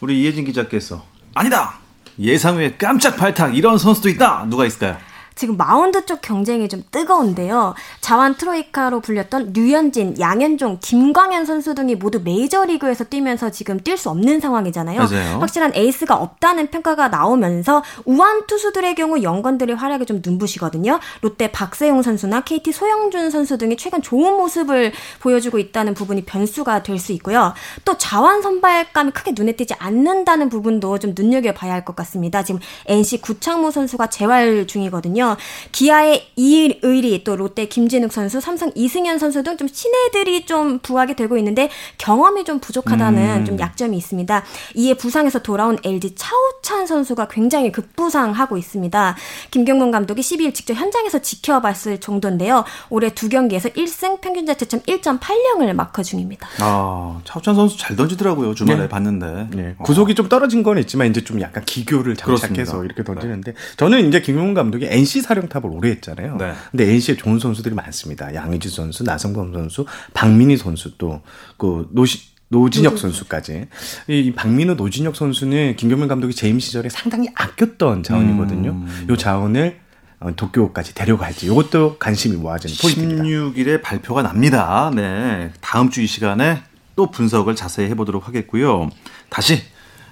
우리 0.01 0.21
이혜진 0.21 0.43
기자께서 0.45 1.05
아니다 1.33 1.79
예상 2.19 2.57
외 2.57 2.75
깜짝 2.77 3.15
발탁 3.15 3.55
이런 3.55 3.77
선수도 3.77 4.09
있다 4.09 4.45
누가 4.49 4.65
있을까요? 4.65 4.97
지금 5.35 5.57
마운드 5.57 6.05
쪽 6.05 6.21
경쟁이 6.21 6.69
좀 6.69 6.83
뜨거운데요. 6.91 7.73
좌완 8.01 8.35
트로이카로 8.35 8.99
불렸던 9.01 9.53
류현진, 9.53 10.19
양현종, 10.19 10.79
김광현 10.81 11.45
선수 11.45 11.73
등이 11.75 11.95
모두 11.95 12.21
메이저리그에서 12.23 13.05
뛰면서 13.05 13.49
지금 13.49 13.77
뛸 13.79 13.97
수 13.97 14.09
없는 14.09 14.39
상황이잖아요. 14.39 14.99
맞아요. 14.99 15.39
확실한 15.39 15.71
에이스가 15.75 16.15
없다는 16.15 16.67
평가가 16.67 17.07
나오면서 17.09 17.83
우완 18.05 18.45
투수들의 18.47 18.95
경우 18.95 19.21
young 19.21 19.40
gun들의 19.40 19.75
활약이 19.75 20.05
좀 20.05 20.21
눈부시거든요. 20.23 20.99
롯데 21.21 21.51
박세웅 21.51 22.01
선수나 22.01 22.41
KT 22.41 22.71
소형준 22.71 23.31
선수 23.31 23.57
등이 23.57 23.77
최근 23.77 24.01
좋은 24.01 24.35
모습을 24.37 24.91
보여주고 25.19 25.59
있다는 25.59 25.93
부분이 25.93 26.23
변수가 26.25 26.83
될 26.83 27.01
수 27.01 27.13
있고요. 27.13 27.53
또 27.83 27.97
자완 27.97 28.43
선발감이 28.43 29.09
크게 29.11 29.31
눈에 29.33 29.53
띄지 29.53 29.73
않는다는 29.79 30.49
부분도 30.49 30.99
좀 30.99 31.13
눈여겨봐야 31.17 31.73
할 31.73 31.81
것 31.85 31.95
같습니다. 31.95 32.43
지금 32.43 32.59
NC 32.85 33.21
구창모 33.21 33.71
선수가 33.71 34.07
재활 34.11 34.67
중이거든요. 34.67 35.20
있거든요. 35.21 35.37
기아의 35.71 36.27
이의리 36.35 37.23
또 37.23 37.35
롯데 37.35 37.67
김진욱 37.67 38.11
선수, 38.11 38.41
삼성 38.41 38.71
이승현 38.75 39.19
선수 39.19 39.43
등 39.43 39.61
좀 39.61 39.67
신예들이 39.71 40.47
좀 40.47 40.79
부각이 40.79 41.15
되고 41.15 41.37
있는데 41.37 41.69
경험이 41.99 42.45
좀 42.45 42.59
부족하다는 42.59 43.41
음. 43.41 43.45
좀 43.45 43.59
약점이 43.59 43.95
있습니다. 43.95 44.43
이에 44.75 44.93
부상에서 44.95 45.39
돌아온 45.43 45.77
LG 45.83 46.15
차우찬 46.15 46.87
선수가 46.87 47.27
굉장히 47.27 47.71
급부상하고 47.71 48.57
있습니다. 48.57 49.15
김경문 49.51 49.91
감독이 49.91 50.21
12일 50.21 50.55
직접 50.55 50.73
현장에서 50.73 51.19
지켜봤을 51.19 51.99
정도인데요. 51.99 52.63
올해 52.89 53.09
두 53.13 53.29
경기에서 53.29 53.69
1승 53.69 54.19
평균 54.21 54.47
자체점 54.47 54.79
1.80을 54.81 55.73
마크 55.73 56.01
중입니다. 56.01 56.47
아, 56.59 57.19
차우찬 57.25 57.53
선수 57.53 57.77
잘 57.77 57.95
던지더라고요. 57.95 58.55
주말에 58.55 58.79
네. 58.79 58.89
봤는데. 58.89 59.47
네. 59.51 59.75
구속이 59.83 60.13
어. 60.13 60.15
좀 60.15 60.27
떨어진 60.29 60.63
건 60.63 60.79
있지만 60.79 61.07
이제 61.07 61.23
좀 61.23 61.39
약간 61.41 61.63
기교를 61.65 62.15
장착해서 62.15 62.83
이렇게 62.85 63.03
던지는데 63.03 63.51
네. 63.53 63.59
저는 63.77 64.07
이제 64.07 64.21
김경문 64.21 64.55
감독이 64.55 64.87
NC 64.89 65.10
사령탑을 65.19 65.69
오래 65.69 65.89
했잖아요. 65.89 66.37
네. 66.37 66.53
근데 66.71 66.89
NC에 66.93 67.17
좋은 67.17 67.39
선수들이 67.39 67.75
많습니다. 67.75 68.33
양의지 68.33 68.69
선수, 68.69 69.03
나성범 69.03 69.51
선수, 69.53 69.85
박민희 70.13 70.55
선수 70.55 70.97
또그 70.97 71.89
노시 71.91 72.31
노진혁 72.47 72.97
선수까지. 72.97 73.67
이 74.07 74.31
박민우 74.33 74.75
노진혁 74.75 75.15
선수는 75.15 75.75
김경민 75.75 76.07
감독이 76.07 76.33
재임 76.33 76.59
시절에 76.59 76.87
상당히 76.89 77.27
아꼈던 77.35 78.03
자원이거든요. 78.03 78.71
음. 78.71 79.07
요 79.09 79.17
자원을 79.17 79.79
어, 80.19 80.35
도쿄까지 80.35 80.93
데려갈지 80.93 81.47
이것도 81.47 81.97
관심이 81.97 82.35
모아지는 82.37 82.75
포인트입니다. 82.79 83.23
16일에 83.23 83.81
발표가 83.81 84.21
납니다. 84.21 84.91
네. 84.95 85.51
다음 85.61 85.89
주 85.89 86.01
이 86.01 86.07
시간에 86.07 86.61
또 86.95 87.09
분석을 87.09 87.55
자세히 87.55 87.89
해보도록 87.89 88.27
하겠고요. 88.27 88.89
다시 89.29 89.63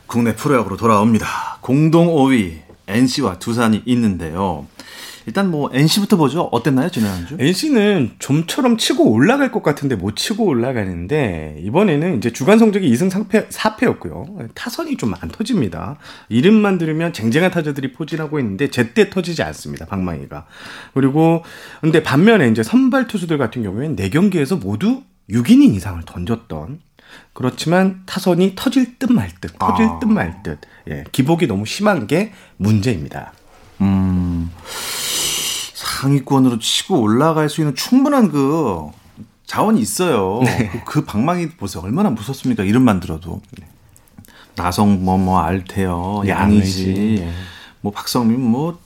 국내 0.07 0.35
프로야구로 0.35 0.77
돌아옵니다. 0.77 1.59
공동 1.61 2.07
5위 2.07 2.61
NC와 2.89 3.39
두산이 3.39 3.83
있는데요. 3.85 4.67
일단 5.25 5.51
뭐 5.51 5.69
NC부터 5.71 6.17
보죠. 6.17 6.43
어땠나요, 6.51 6.89
지난 6.89 7.27
주? 7.27 7.35
NC는 7.39 8.15
좀처럼 8.17 8.77
치고 8.77 9.11
올라갈 9.11 9.51
것 9.51 9.61
같은데 9.61 9.95
못 9.95 10.15
치고 10.15 10.45
올라가는데 10.45 11.57
이번에는 11.61 12.17
이제 12.17 12.31
주간 12.31 12.57
성적이 12.57 12.91
2승 12.91 13.11
4패, 13.11 13.49
4패였고요. 13.49 14.49
타선이 14.55 14.97
좀 14.97 15.13
안 15.21 15.29
터집니다. 15.29 15.97
이름만 16.29 16.77
들으면 16.77 17.13
쟁쟁한 17.13 17.51
타자들이 17.51 17.91
포진하고 17.91 18.39
있는데 18.39 18.69
제때 18.69 19.09
터지지 19.09 19.43
않습니다. 19.43 19.85
방망이가. 19.85 20.45
그리고 20.93 21.43
근데 21.81 22.01
반면에 22.01 22.47
이제 22.49 22.63
선발 22.63 23.07
투수들 23.07 23.37
같은 23.37 23.63
경우에는 23.63 23.95
4경기에서 23.97 24.59
모두 24.59 25.03
6이닝 25.29 25.75
이상을 25.75 26.01
던졌던 26.05 26.79
그렇지만 27.39 28.03
타선이 28.05 28.51
터질 28.57 28.99
듯 28.99 29.09
말 29.13 29.29
듯, 29.39 29.57
터질 29.57 29.85
아. 29.85 29.99
듯말 29.99 30.43
듯. 30.43 30.59
예, 30.89 31.05
기복이 31.13 31.47
너무 31.47 31.65
심한 31.65 32.05
게 32.05 32.33
문제입니다. 32.57 33.31
음. 33.79 34.51
상위권으로 35.73 36.59
치고 36.59 36.99
올라갈 36.99 37.47
수 37.47 37.61
있는 37.61 37.75
충분한 37.75 38.29
그 38.29 38.87
자원이 39.45 39.79
있어요. 39.79 40.41
네. 40.43 40.69
그, 40.69 40.83
그 40.83 41.05
방망이 41.05 41.51
보세요. 41.51 41.81
얼마나 41.81 42.09
무섭습니까? 42.09 42.65
이름만 42.65 42.99
들어도. 42.99 43.41
네. 43.57 43.65
나성 44.57 45.05
뭐뭐 45.05 45.39
알테어 45.39 46.23
양이지 46.27 47.21
네. 47.21 47.31
뭐 47.79 47.93
박성민 47.93 48.41
뭐 48.41 48.77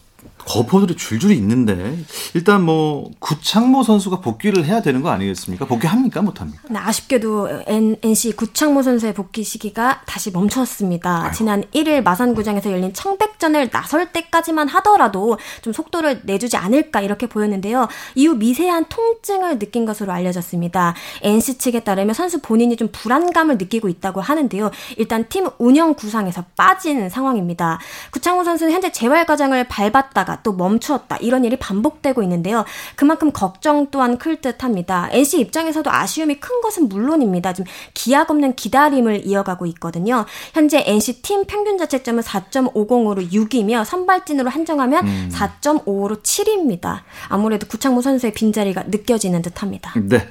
거포들이 0.46 0.96
줄줄이 0.96 1.36
있는데 1.38 1.98
일단 2.34 2.64
뭐 2.64 3.10
구창모 3.20 3.84
선수가 3.84 4.22
복귀를 4.22 4.66
해야 4.66 4.82
되는 4.82 5.02
거 5.02 5.10
아니겠습니까? 5.10 5.66
복귀합니까? 5.66 6.22
못합니까? 6.22 6.62
네, 6.70 6.80
아쉽게도 6.80 7.64
N, 7.68 7.98
NC 8.02 8.36
구창모 8.36 8.84
선수의 8.84 9.14
복귀 9.14 9.44
시기가 9.44 10.02
다시 10.06 10.32
멈췄습니다. 10.32 11.26
아유. 11.26 11.32
지난 11.34 11.64
1일 11.74 12.04
마산구장에서 12.04 12.72
열린 12.72 12.94
청백전을 12.94 13.70
나설 13.72 14.12
때까지만 14.12 14.68
하더라도 14.68 15.38
좀 15.62 15.74
속도를 15.74 16.22
내주지 16.24 16.58
않을까 16.58 17.02
이렇게 17.02 17.28
보였는데요. 17.28 17.88
이후 18.16 18.36
미세한 18.36 18.86
통증을 18.90 19.60
느낀 19.60 19.86
것으로 19.86 20.12
알려졌습니다. 20.12 20.96
NC 21.22 21.58
측에 21.58 21.82
따르면 21.82 22.14
선수 22.14 22.42
본인이 22.42 22.76
좀 22.76 22.90
불안감을 22.92 23.58
느끼고 23.58 23.88
있다고 23.90 24.22
하는데요. 24.22 24.72
일단 24.98 25.28
팀 25.30 25.48
운영 25.58 25.94
구상에서 25.94 26.44
빠진 26.56 27.10
상황입니다. 27.10 27.80
구창모 28.12 28.44
선수는 28.44 28.74
현재 28.74 28.92
재활 28.92 29.26
과정을 29.26 29.68
밟았다가 29.68 30.33
있다가 30.34 30.42
또 30.42 30.54
멈추었다 30.54 31.18
이런 31.18 31.46
일이 31.46 31.56
반복되고 31.58 32.24
있는데요. 32.24 32.66
그만큼 32.96 33.32
걱정 33.32 33.92
또한 33.92 34.18
클 34.18 34.42
듯합니다. 34.42 35.10
NC 35.12 35.40
입장에서도 35.40 35.90
아쉬움이 35.92 36.40
큰 36.40 36.62
것은 36.62 36.90
물론입니다. 36.90 37.54
좀 37.54 37.66
기약 37.94 38.32
없는 38.32 38.56
기다림을 38.56 39.26
이어가고 39.28 39.66
있거든요. 39.68 40.26
현재 40.54 40.84
NC 40.86 41.22
팀 41.22 41.46
평균 41.46 41.78
자책점은 41.78 42.24
4.50으로 42.24 43.32
6이며 43.32 43.86
선발진으로 43.86 44.50
한정하면 44.50 45.06
음. 45.06 45.30
4.55로 45.32 46.24
7입니다. 46.24 47.02
아무래도 47.28 47.68
구창모 47.68 48.02
선수의 48.02 48.34
빈자리가 48.34 48.84
느껴지는 48.88 49.42
듯합니다. 49.42 49.94
네. 49.98 50.28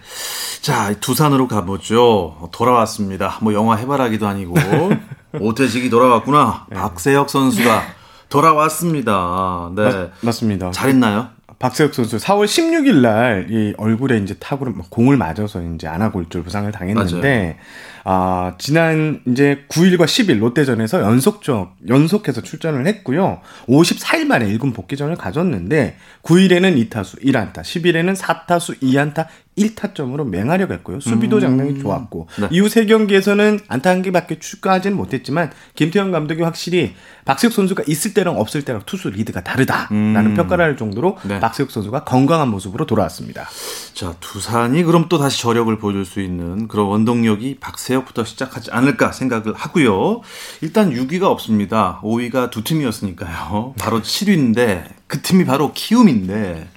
자, 0.61 0.95
두산으로 1.01 1.49
가보죠. 1.49 2.49
돌아왔습니다. 2.53 3.39
뭐 3.43 3.55
영화 3.55 3.77
해바라기도 3.77 4.27
아니고 4.27 4.55
오태식이 5.39 5.91
돌아왔구나. 5.91 6.67
네. 6.71 6.77
박세혁 6.77 7.31
선수가 7.31 8.02
돌아왔습니다. 8.33 9.71
네. 9.77 9.85
맞, 9.85 10.11
맞습니다. 10.23 10.71
잘했나요? 10.71 11.29
박세혁 11.59 11.95
선수 11.95 12.17
4월 12.17 12.47
16일 12.47 13.03
날 13.03 13.47
이 13.49 13.73
얼굴에 13.77 14.19
이제 14.19 14.35
타구를 14.35 14.73
공을 14.91 15.17
맞아서 15.17 15.63
이제 15.63 15.87
안아골절 15.87 16.43
부상을 16.43 16.71
당했는데 16.73 17.59
아, 18.05 18.55
지난 18.59 19.21
이제 19.29 19.65
9일과 19.69 20.07
10일 20.07 20.41
롯데전에서 20.41 21.03
연속적 21.03 21.77
연속해서 21.89 22.41
출전을 22.43 22.87
했고요. 22.89 23.41
54일 23.69 24.25
만에 24.25 24.47
1군 24.55 24.75
복귀전을 24.75 25.15
가졌는데 25.15 25.97
9일에는 26.25 26.89
2타수 26.91 27.23
1안타, 27.25 27.61
10일에는 27.61 28.17
4타수 28.17 28.81
2안타 28.83 29.27
1타점으로 29.57 30.27
맹활약 30.29 30.71
했고요. 30.71 31.01
수비도 31.01 31.37
음. 31.37 31.41
상당히 31.41 31.79
좋았고 31.79 32.29
네. 32.41 32.49
이후 32.51 32.69
세 32.69 32.87
경기에서는 32.87 33.61
안타 33.69 33.91
한 33.91 34.03
개밖에 34.03 34.39
추가하지는 34.39 34.97
못했지만 34.97 35.51
김태형 35.75 36.11
감독이 36.11 36.43
확실히 36.43 36.95
박세혁 37.25 37.53
선수가 37.53 37.85
있을 37.87 38.15
때랑 38.15 38.41
없을 38.41 38.63
때랑 38.63 38.83
투수 38.87 39.11
리드가 39.11 39.45
다르다라는 39.45 40.27
음. 40.27 40.35
평가를 40.35 40.65
할 40.65 40.77
정도로 40.77 41.19
네. 41.25 41.39
박세혁 41.39 41.71
선수가 41.71 42.05
건강한 42.05 42.49
모습으로 42.49 42.87
돌아왔습니다. 42.87 43.47
자 43.93 44.15
두산이 44.21 44.83
그럼 44.85 45.07
또 45.09 45.19
다시 45.19 45.41
저력을 45.43 45.79
보여줄 45.79 46.07
수 46.07 46.21
있는 46.21 46.67
그런 46.67 46.87
원동력이 46.87 47.59
박세혁부터 47.61 48.25
시작하지 48.25 48.71
않을까 48.71 49.13
생각을 49.13 49.53
하고요. 49.55 50.23
일단 50.63 50.91
6위가 50.91 51.25
없습니다. 51.25 52.01
5위가 52.03 52.51
두 52.51 52.65
팀이었으니까요. 52.65 53.75
바로 53.79 54.01
7위인데 54.01 54.85
그 55.07 55.21
팀이 55.21 55.45
바로 55.45 55.73
키움인데 55.73 56.69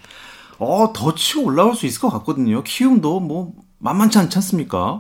어, 0.57 0.93
더 0.93 1.15
치고 1.15 1.43
올라올 1.43 1.75
수 1.75 1.85
있을 1.85 2.01
것 2.01 2.09
같거든요. 2.09 2.63
키움도 2.63 3.19
뭐 3.19 3.53
만만치 3.79 4.17
않지 4.17 4.37
않습니까? 4.37 4.97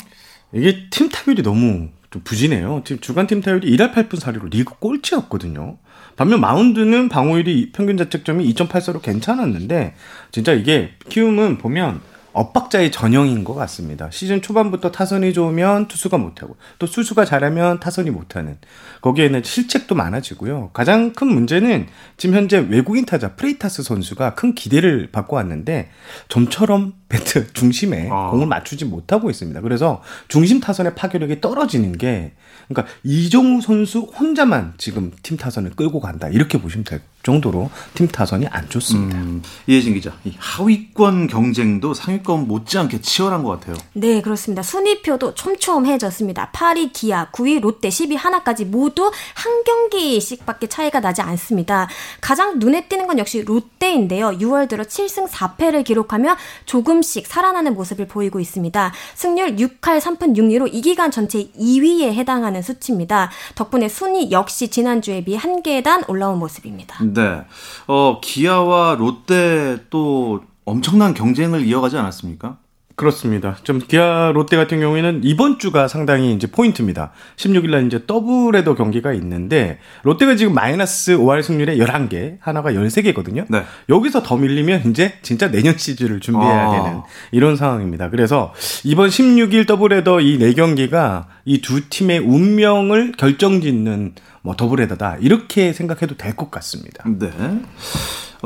이게 0.53 0.87
팀 0.89 1.09
타율이 1.09 1.43
너무 1.43 1.89
좀 2.11 2.21
부진해요. 2.23 2.81
지금 2.85 3.01
주간 3.01 3.27
팀 3.27 3.41
타율이 3.41 3.69
1할 3.75 3.93
8푼 3.93 4.19
4리로 4.19 4.49
리그 4.51 4.75
꼴찌였거든요. 4.79 5.77
반면 6.15 6.39
마운드는 6.39 7.09
방어율이 7.09 7.71
평균 7.73 7.97
자책점이 7.97 8.53
2.84로 8.53 9.01
괜찮았는데 9.01 9.95
진짜 10.31 10.53
이게 10.53 10.91
키움은 11.09 11.57
보면 11.57 12.01
엇박자의 12.35 12.91
전형인 12.91 13.45
것 13.45 13.55
같습니다. 13.55 14.09
시즌 14.11 14.41
초반부터 14.41 14.91
타선이 14.91 15.31
좋으면 15.31 15.87
투수가 15.87 16.17
못하고 16.17 16.57
또 16.79 16.85
수수가 16.85 17.23
잘하면 17.23 17.79
타선이 17.79 18.11
못하는 18.11 18.57
거기에는 19.01 19.41
실책도 19.41 19.95
많아지고요. 19.95 20.71
가장 20.73 21.13
큰 21.13 21.27
문제는 21.27 21.87
지금 22.17 22.35
현재 22.35 22.57
외국인 22.57 23.05
타자 23.05 23.35
프레이타스 23.35 23.83
선수가 23.83 24.35
큰 24.35 24.53
기대를 24.53 25.09
받고 25.13 25.37
왔는데 25.37 25.89
좀처럼 26.27 26.93
배트 27.07 27.53
중심에 27.53 28.09
아. 28.11 28.31
공을 28.31 28.47
맞추지 28.47 28.83
못하고 28.83 29.29
있습니다. 29.29 29.61
그래서 29.61 30.01
중심 30.27 30.59
타선의 30.59 30.95
파괴력이 30.95 31.39
떨어지는 31.39 31.97
게 31.97 32.33
그러니까 32.67 32.93
이정후 33.03 33.61
선수 33.61 33.99
혼자만 33.99 34.73
지금 34.77 35.11
팀 35.23 35.37
타선을 35.37 35.71
끌고 35.71 36.01
간다 36.01 36.27
이렇게 36.27 36.59
보시면 36.59 36.83
될 36.83 37.01
정도로 37.25 37.69
팀 37.95 38.07
타선이 38.07 38.47
안 38.47 38.69
좋습니다. 38.69 39.17
음, 39.17 39.41
이혜진 39.67 39.95
기자, 39.95 40.13
이 40.23 40.33
하위권 40.37 41.27
경쟁도 41.27 41.93
상위권 41.93 42.47
못지않게 42.47 43.01
치열한 43.01 43.43
것 43.43 43.59
같아요. 43.59 43.75
네, 43.93 44.21
그렇습니다. 44.21 44.61
순위표도 44.61 45.33
촘촘해졌습니다. 45.33 46.51
8위 46.53 46.91
기아, 46.93 47.29
9위 47.31 47.59
롯데, 47.59 47.89
10위 47.89 48.15
한화까지 48.15 48.65
모두 48.65 49.11
한 49.33 49.63
경기씩밖에 49.63 50.67
차이가 50.67 50.99
나지 51.01 51.21
않습니다. 51.21 51.89
가장 52.21 52.59
눈에 52.59 52.87
띄는 52.87 53.07
건 53.07 53.17
역시 53.17 53.41
롯데인데요. 53.41 54.29
6월 54.37 54.69
들어 54.69 54.83
7승 54.83 55.27
4패를 55.27 55.83
기록하며 55.83 56.37
조금씩 56.65 57.25
살아나는 57.25 57.73
모습을 57.73 58.07
보이고 58.07 58.39
있습니다. 58.39 58.93
승률 59.15 59.55
6할 59.55 59.99
3푼 59.99 60.37
6리로 60.37 60.71
이 60.71 60.81
기간 60.81 61.09
전체 61.09 61.49
2위에 61.59 62.13
해당하는 62.13 62.61
수치입니다. 62.61 63.31
덕분에 63.55 63.89
순위 63.89 64.31
역시 64.31 64.67
지난주에 64.67 65.23
비해 65.23 65.37
한 65.37 65.63
계단 65.63 66.03
올라온 66.07 66.37
모습입니다. 66.37 66.97
네. 67.15 67.45
어, 67.87 68.19
기아와 68.21 68.95
롯데 68.95 69.77
또 69.89 70.43
엄청난 70.65 71.13
경쟁을 71.13 71.65
이어가지 71.65 71.97
않았습니까? 71.97 72.57
그렇습니다. 72.95 73.57
좀 73.63 73.79
기아 73.79 74.31
롯데 74.33 74.55
같은 74.55 74.79
경우에는 74.79 75.21
이번 75.23 75.59
주가 75.59 75.87
상당히 75.89 76.33
이제 76.33 76.47
포인트입니다. 76.47 77.11
16일 77.35 77.69
날 77.71 77.85
이제 77.87 78.05
더블헤더 78.07 78.75
경기가 78.75 79.11
있는데 79.13 79.79
롯데가 80.03 80.35
지금 80.37 80.53
마이너스 80.53 81.17
5할 81.17 81.43
승률에 81.43 81.75
11개, 81.77 82.37
하나가 82.39 82.71
13개거든요. 82.71 83.45
네. 83.49 83.63
여기서 83.89 84.23
더 84.23 84.37
밀리면 84.37 84.89
이제 84.91 85.13
진짜 85.23 85.51
내년 85.51 85.77
시즌을 85.77 86.21
준비해야 86.21 86.67
아. 86.69 86.71
되는 86.83 87.01
이런 87.31 87.57
상황입니다. 87.57 88.09
그래서 88.09 88.53
이번 88.85 89.09
16일 89.09 89.67
더블헤더 89.67 90.21
이네 90.21 90.53
경기가 90.53 91.27
이 91.45 91.61
두 91.61 91.89
팀의 91.89 92.19
운명을 92.19 93.13
결정짓는 93.17 94.13
뭐 94.41 94.55
더블헤더다. 94.55 95.17
이렇게 95.21 95.73
생각해도 95.73 96.15
될 96.15 96.35
것 96.35 96.49
같습니다. 96.51 97.03
네. 97.07 97.29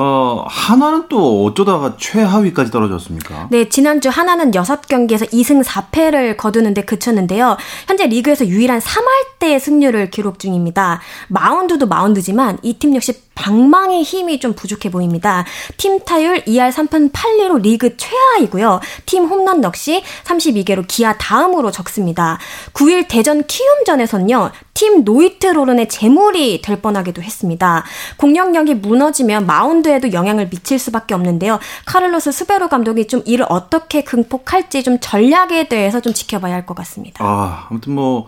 어, 0.01 0.45
하나는 0.47 1.09
또 1.09 1.43
어쩌다가 1.43 1.95
최하위까지 1.97 2.71
떨어졌습니까? 2.71 3.49
네, 3.51 3.67
지난주 3.67 4.07
하나는 4.07 4.51
6경기에서 4.51 5.29
2승 5.29 5.61
4패를 5.63 6.37
거두는데 6.37 6.85
그쳤는데요. 6.85 7.57
현재 7.85 8.07
리그에서 8.07 8.47
유일한 8.47 8.79
3할대 8.79 9.59
승률을 9.59 10.09
기록 10.09 10.39
중입니다. 10.39 11.01
마운드도 11.27 11.87
마운드지만 11.87 12.57
이 12.63 12.79
팀 12.79 12.95
역시 12.95 13.13
방망이 13.39 14.03
힘이 14.03 14.39
좀 14.41 14.53
부족해 14.53 14.91
보입니다. 14.91 15.45
팀 15.77 15.99
타율 16.01 16.43
2할 16.43 16.73
3푼 16.73 17.11
8리로 17.13 17.61
리그 17.61 17.95
최하이고요. 17.95 18.81
팀 19.05 19.23
홈런 19.25 19.63
역시 19.63 20.03
32개로 20.25 20.83
기아 20.85 21.17
다음으로 21.17 21.71
적습니다. 21.71 22.37
9일 22.73 23.05
대전 23.07 23.45
키움전에선요. 23.47 24.51
팀 24.73 25.05
노히트 25.05 25.47
노런의 25.47 25.87
제물이 25.87 26.61
될 26.61 26.81
뻔하기도 26.81 27.21
했습니다. 27.21 27.85
공격력이 28.17 28.75
무너지면 28.75 29.45
마운드에도 29.45 30.11
영향을 30.11 30.49
미칠 30.49 30.77
수밖에 30.77 31.13
없는데요. 31.15 31.59
카를로스 31.85 32.33
수베로 32.33 32.67
감독이 32.67 33.07
좀 33.07 33.21
이를 33.25 33.45
어떻게 33.47 34.03
극복할지 34.03 34.83
좀 34.83 34.99
전략에 34.99 35.69
대해서 35.69 36.01
좀 36.01 36.13
지켜봐야 36.13 36.53
할 36.53 36.65
것 36.65 36.75
같습니다. 36.75 37.23
아, 37.23 37.67
아무튼 37.69 37.93
뭐 37.93 38.27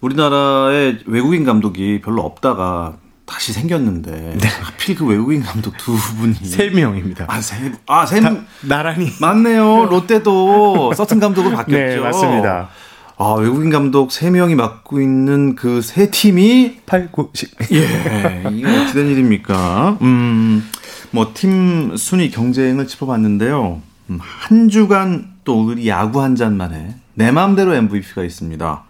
우리나라에 0.00 0.98
외국인 1.06 1.44
감독이 1.44 2.00
별로 2.02 2.22
없다가 2.22 2.94
다시 3.26 3.52
생겼는데 3.54 4.38
하필 4.62 4.94
그 4.96 5.06
외국인 5.06 5.42
감독 5.42 5.76
두 5.78 5.96
분이 5.96 6.34
세 6.42 6.68
명입니다. 6.68 7.24
아, 7.28 7.40
세, 7.40 7.72
아, 7.86 8.04
세, 8.04 8.20
나란히. 8.62 9.10
맞네요. 9.20 9.86
롯데도 9.86 10.92
서튼 10.94 11.20
감독으로 11.20 11.56
바뀌었죠. 11.56 11.96
네, 11.96 11.98
맞습니다. 11.98 12.68
아, 13.16 13.32
외국인 13.38 13.70
감독 13.70 14.10
세명이 14.12 14.54
맡고 14.56 15.00
있는 15.00 15.54
그 15.54 15.80
세 15.80 16.10
팀이 16.10 16.80
8, 16.84 17.12
9, 17.12 17.30
10. 17.32 17.50
예, 17.72 18.44
이게 18.52 18.66
어떻게 18.66 18.92
된 18.92 19.08
일입니까? 19.08 19.98
음, 20.02 20.68
뭐, 21.12 21.30
팀 21.32 21.96
순위 21.96 22.30
경쟁을 22.30 22.86
짚어봤는데요. 22.86 23.80
음, 24.10 24.18
한 24.20 24.68
주간 24.68 25.28
또 25.44 25.64
우리 25.64 25.88
야구 25.88 26.20
한 26.22 26.34
잔만에 26.36 26.96
내 27.14 27.30
마음대로 27.30 27.74
MVP가 27.74 28.22
있습니다. 28.24 28.82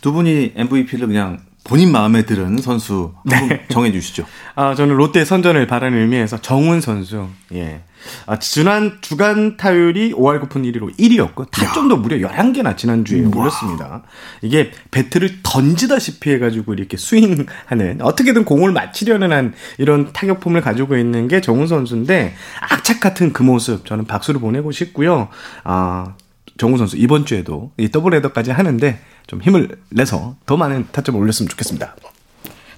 두 0.00 0.12
분이 0.12 0.54
MVP를 0.56 1.06
그냥 1.06 1.38
본인 1.68 1.92
마음에 1.92 2.24
드는 2.24 2.58
선수 2.58 3.12
한번 3.26 3.60
정해 3.68 3.92
주시죠. 3.92 4.24
아, 4.54 4.74
저는 4.74 4.96
롯데 4.96 5.24
선전을 5.24 5.66
바라는 5.66 5.98
의미에서 5.98 6.40
정훈 6.40 6.80
선수. 6.80 7.28
예. 7.52 7.82
아, 8.26 8.38
지난 8.38 8.98
주간 9.02 9.58
타율이 9.58 10.14
5할 10.14 10.40
9푼 10.48 10.64
1위로 10.64 10.96
1위였고, 10.98 11.50
타점도 11.50 11.98
무려 11.98 12.26
11개나 12.26 12.76
지난주에 12.76 13.26
올렸습니다. 13.26 14.02
이게 14.40 14.70
배트를 14.90 15.40
던지다시피 15.42 16.30
해 16.30 16.38
가지고 16.38 16.72
이렇게 16.72 16.96
스윙하는, 16.96 18.00
어떻게든 18.00 18.46
공을 18.46 18.72
맞히려는 18.72 19.32
한 19.32 19.52
이런 19.76 20.12
타격폼을 20.12 20.62
가지고 20.62 20.96
있는 20.96 21.28
게 21.28 21.42
정훈 21.42 21.66
선수인데, 21.66 22.34
악착 22.70 23.00
같은 23.00 23.34
그 23.34 23.42
모습, 23.42 23.84
저는 23.84 24.06
박수를 24.06 24.40
보내고 24.40 24.72
싶고요. 24.72 25.28
아, 25.64 26.14
정훈 26.56 26.78
선수 26.78 26.96
이번 26.96 27.26
주에도 27.26 27.72
이 27.76 27.90
더블 27.90 28.14
헤더까지 28.14 28.52
하는데, 28.52 29.00
좀 29.28 29.40
힘을 29.42 29.78
내서 29.90 30.34
더 30.46 30.56
많은 30.56 30.88
타점을 30.90 31.20
올렸으면 31.20 31.48
좋겠습니다. 31.50 31.94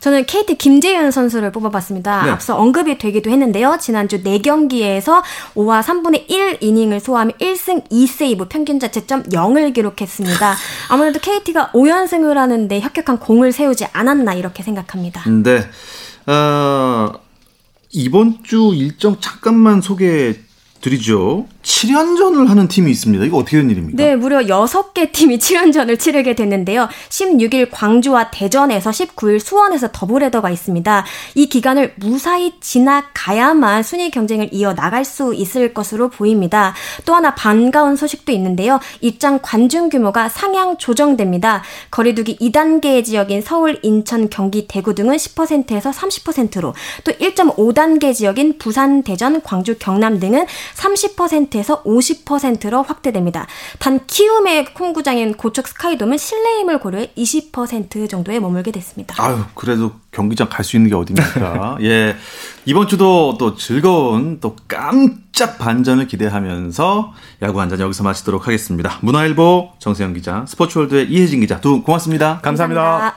저는 0.00 0.24
KT 0.24 0.56
김재현 0.56 1.10
선수를 1.10 1.52
뽑아봤습니다. 1.52 2.24
네. 2.24 2.30
앞서 2.30 2.56
언급이 2.56 2.98
되기도 2.98 3.30
했는데요. 3.30 3.76
지난주 3.80 4.22
4경기에서 4.22 5.22
5와 5.54 5.82
3분의 5.82 6.28
1 6.28 6.58
이닝을 6.60 7.00
소화하며 7.00 7.34
1승 7.34 7.88
2세이브 7.90 8.48
평균 8.48 8.80
자책점 8.80 9.24
0을 9.24 9.74
기록했습니다. 9.74 10.56
아무래도 10.88 11.20
KT가 11.20 11.70
5연승을 11.72 12.34
하는데 12.34 12.80
혁혁한 12.80 13.18
공을 13.18 13.52
세우지 13.52 13.86
않았나 13.92 14.34
이렇게 14.34 14.62
생각합니다. 14.62 15.22
근데, 15.22 15.68
어, 16.26 17.12
이번 17.92 18.42
주 18.42 18.72
일정 18.74 19.20
잠깐만 19.20 19.82
소개해 19.82 20.34
드리죠. 20.80 21.46
7연전을 21.62 22.46
하는 22.46 22.68
팀이 22.68 22.90
있습니다. 22.90 23.24
이거 23.24 23.38
어떻게 23.38 23.58
된 23.58 23.70
일입니까? 23.70 24.02
네, 24.02 24.16
무려 24.16 24.40
6개 24.40 25.12
팀이 25.12 25.38
7연전을 25.38 25.98
치르게 25.98 26.34
됐는데요. 26.34 26.88
16일 27.10 27.68
광주와 27.70 28.30
대전에서 28.30 28.90
19일 28.90 29.40
수원에서 29.40 29.88
더블헤더가 29.92 30.50
있습니다. 30.50 31.04
이 31.34 31.48
기간을 31.48 31.94
무사히 31.96 32.54
지나가야만 32.60 33.82
순위 33.82 34.10
경쟁을 34.10 34.48
이어 34.52 34.74
나갈 34.74 35.04
수 35.04 35.34
있을 35.34 35.74
것으로 35.74 36.08
보입니다. 36.08 36.74
또 37.04 37.14
하나 37.14 37.34
반가운 37.34 37.96
소식도 37.96 38.32
있는데요. 38.32 38.80
입장 39.00 39.38
관중 39.42 39.90
규모가 39.90 40.28
상향 40.28 40.78
조정됩니다. 40.78 41.62
거리두기 41.90 42.38
2단계 42.38 43.04
지역인 43.04 43.42
서울, 43.42 43.78
인천, 43.82 44.30
경기, 44.30 44.66
대구 44.66 44.94
등은 44.94 45.16
10%에서 45.16 45.90
30%로 45.90 46.74
또 47.04 47.12
1.5단계 47.12 48.14
지역인 48.14 48.58
부산, 48.58 49.02
대전, 49.02 49.42
광주, 49.42 49.76
경남 49.78 50.18
등은 50.18 50.46
30% 50.74 51.49
에서 51.58 51.82
50%로 51.82 52.82
확대됩니다. 52.82 53.46
단 53.78 54.00
키움의 54.06 54.66
홈구장인 54.78 55.34
고척 55.34 55.66
스카이돔은 55.68 56.16
실내임을 56.18 56.78
고려해 56.80 57.12
20% 57.16 58.08
정도에 58.08 58.38
머물게 58.40 58.70
됐습니다. 58.72 59.14
아유, 59.18 59.38
그래도 59.54 59.92
경기장 60.12 60.48
갈 60.48 60.64
수 60.64 60.76
있는 60.76 60.90
게 60.90 60.94
어딥니까? 60.96 61.78
예. 61.82 62.16
이번 62.66 62.86
주도 62.88 63.36
또 63.38 63.56
즐거운 63.56 64.38
또 64.40 64.56
깜짝 64.68 65.58
반전을 65.58 66.06
기대하면서 66.06 67.12
야구 67.42 67.60
한 67.60 67.68
잔 67.70 67.80
여기서 67.80 68.02
마치도록 68.04 68.46
하겠습니다. 68.46 68.98
문화일보 69.02 69.70
정세영 69.78 70.12
기자, 70.14 70.44
스포츠월드의 70.46 71.10
이혜진 71.10 71.40
기자 71.40 71.60
두 71.60 71.70
분 71.70 71.82
고맙습니다. 71.82 72.40
감사합니다. 72.42 73.16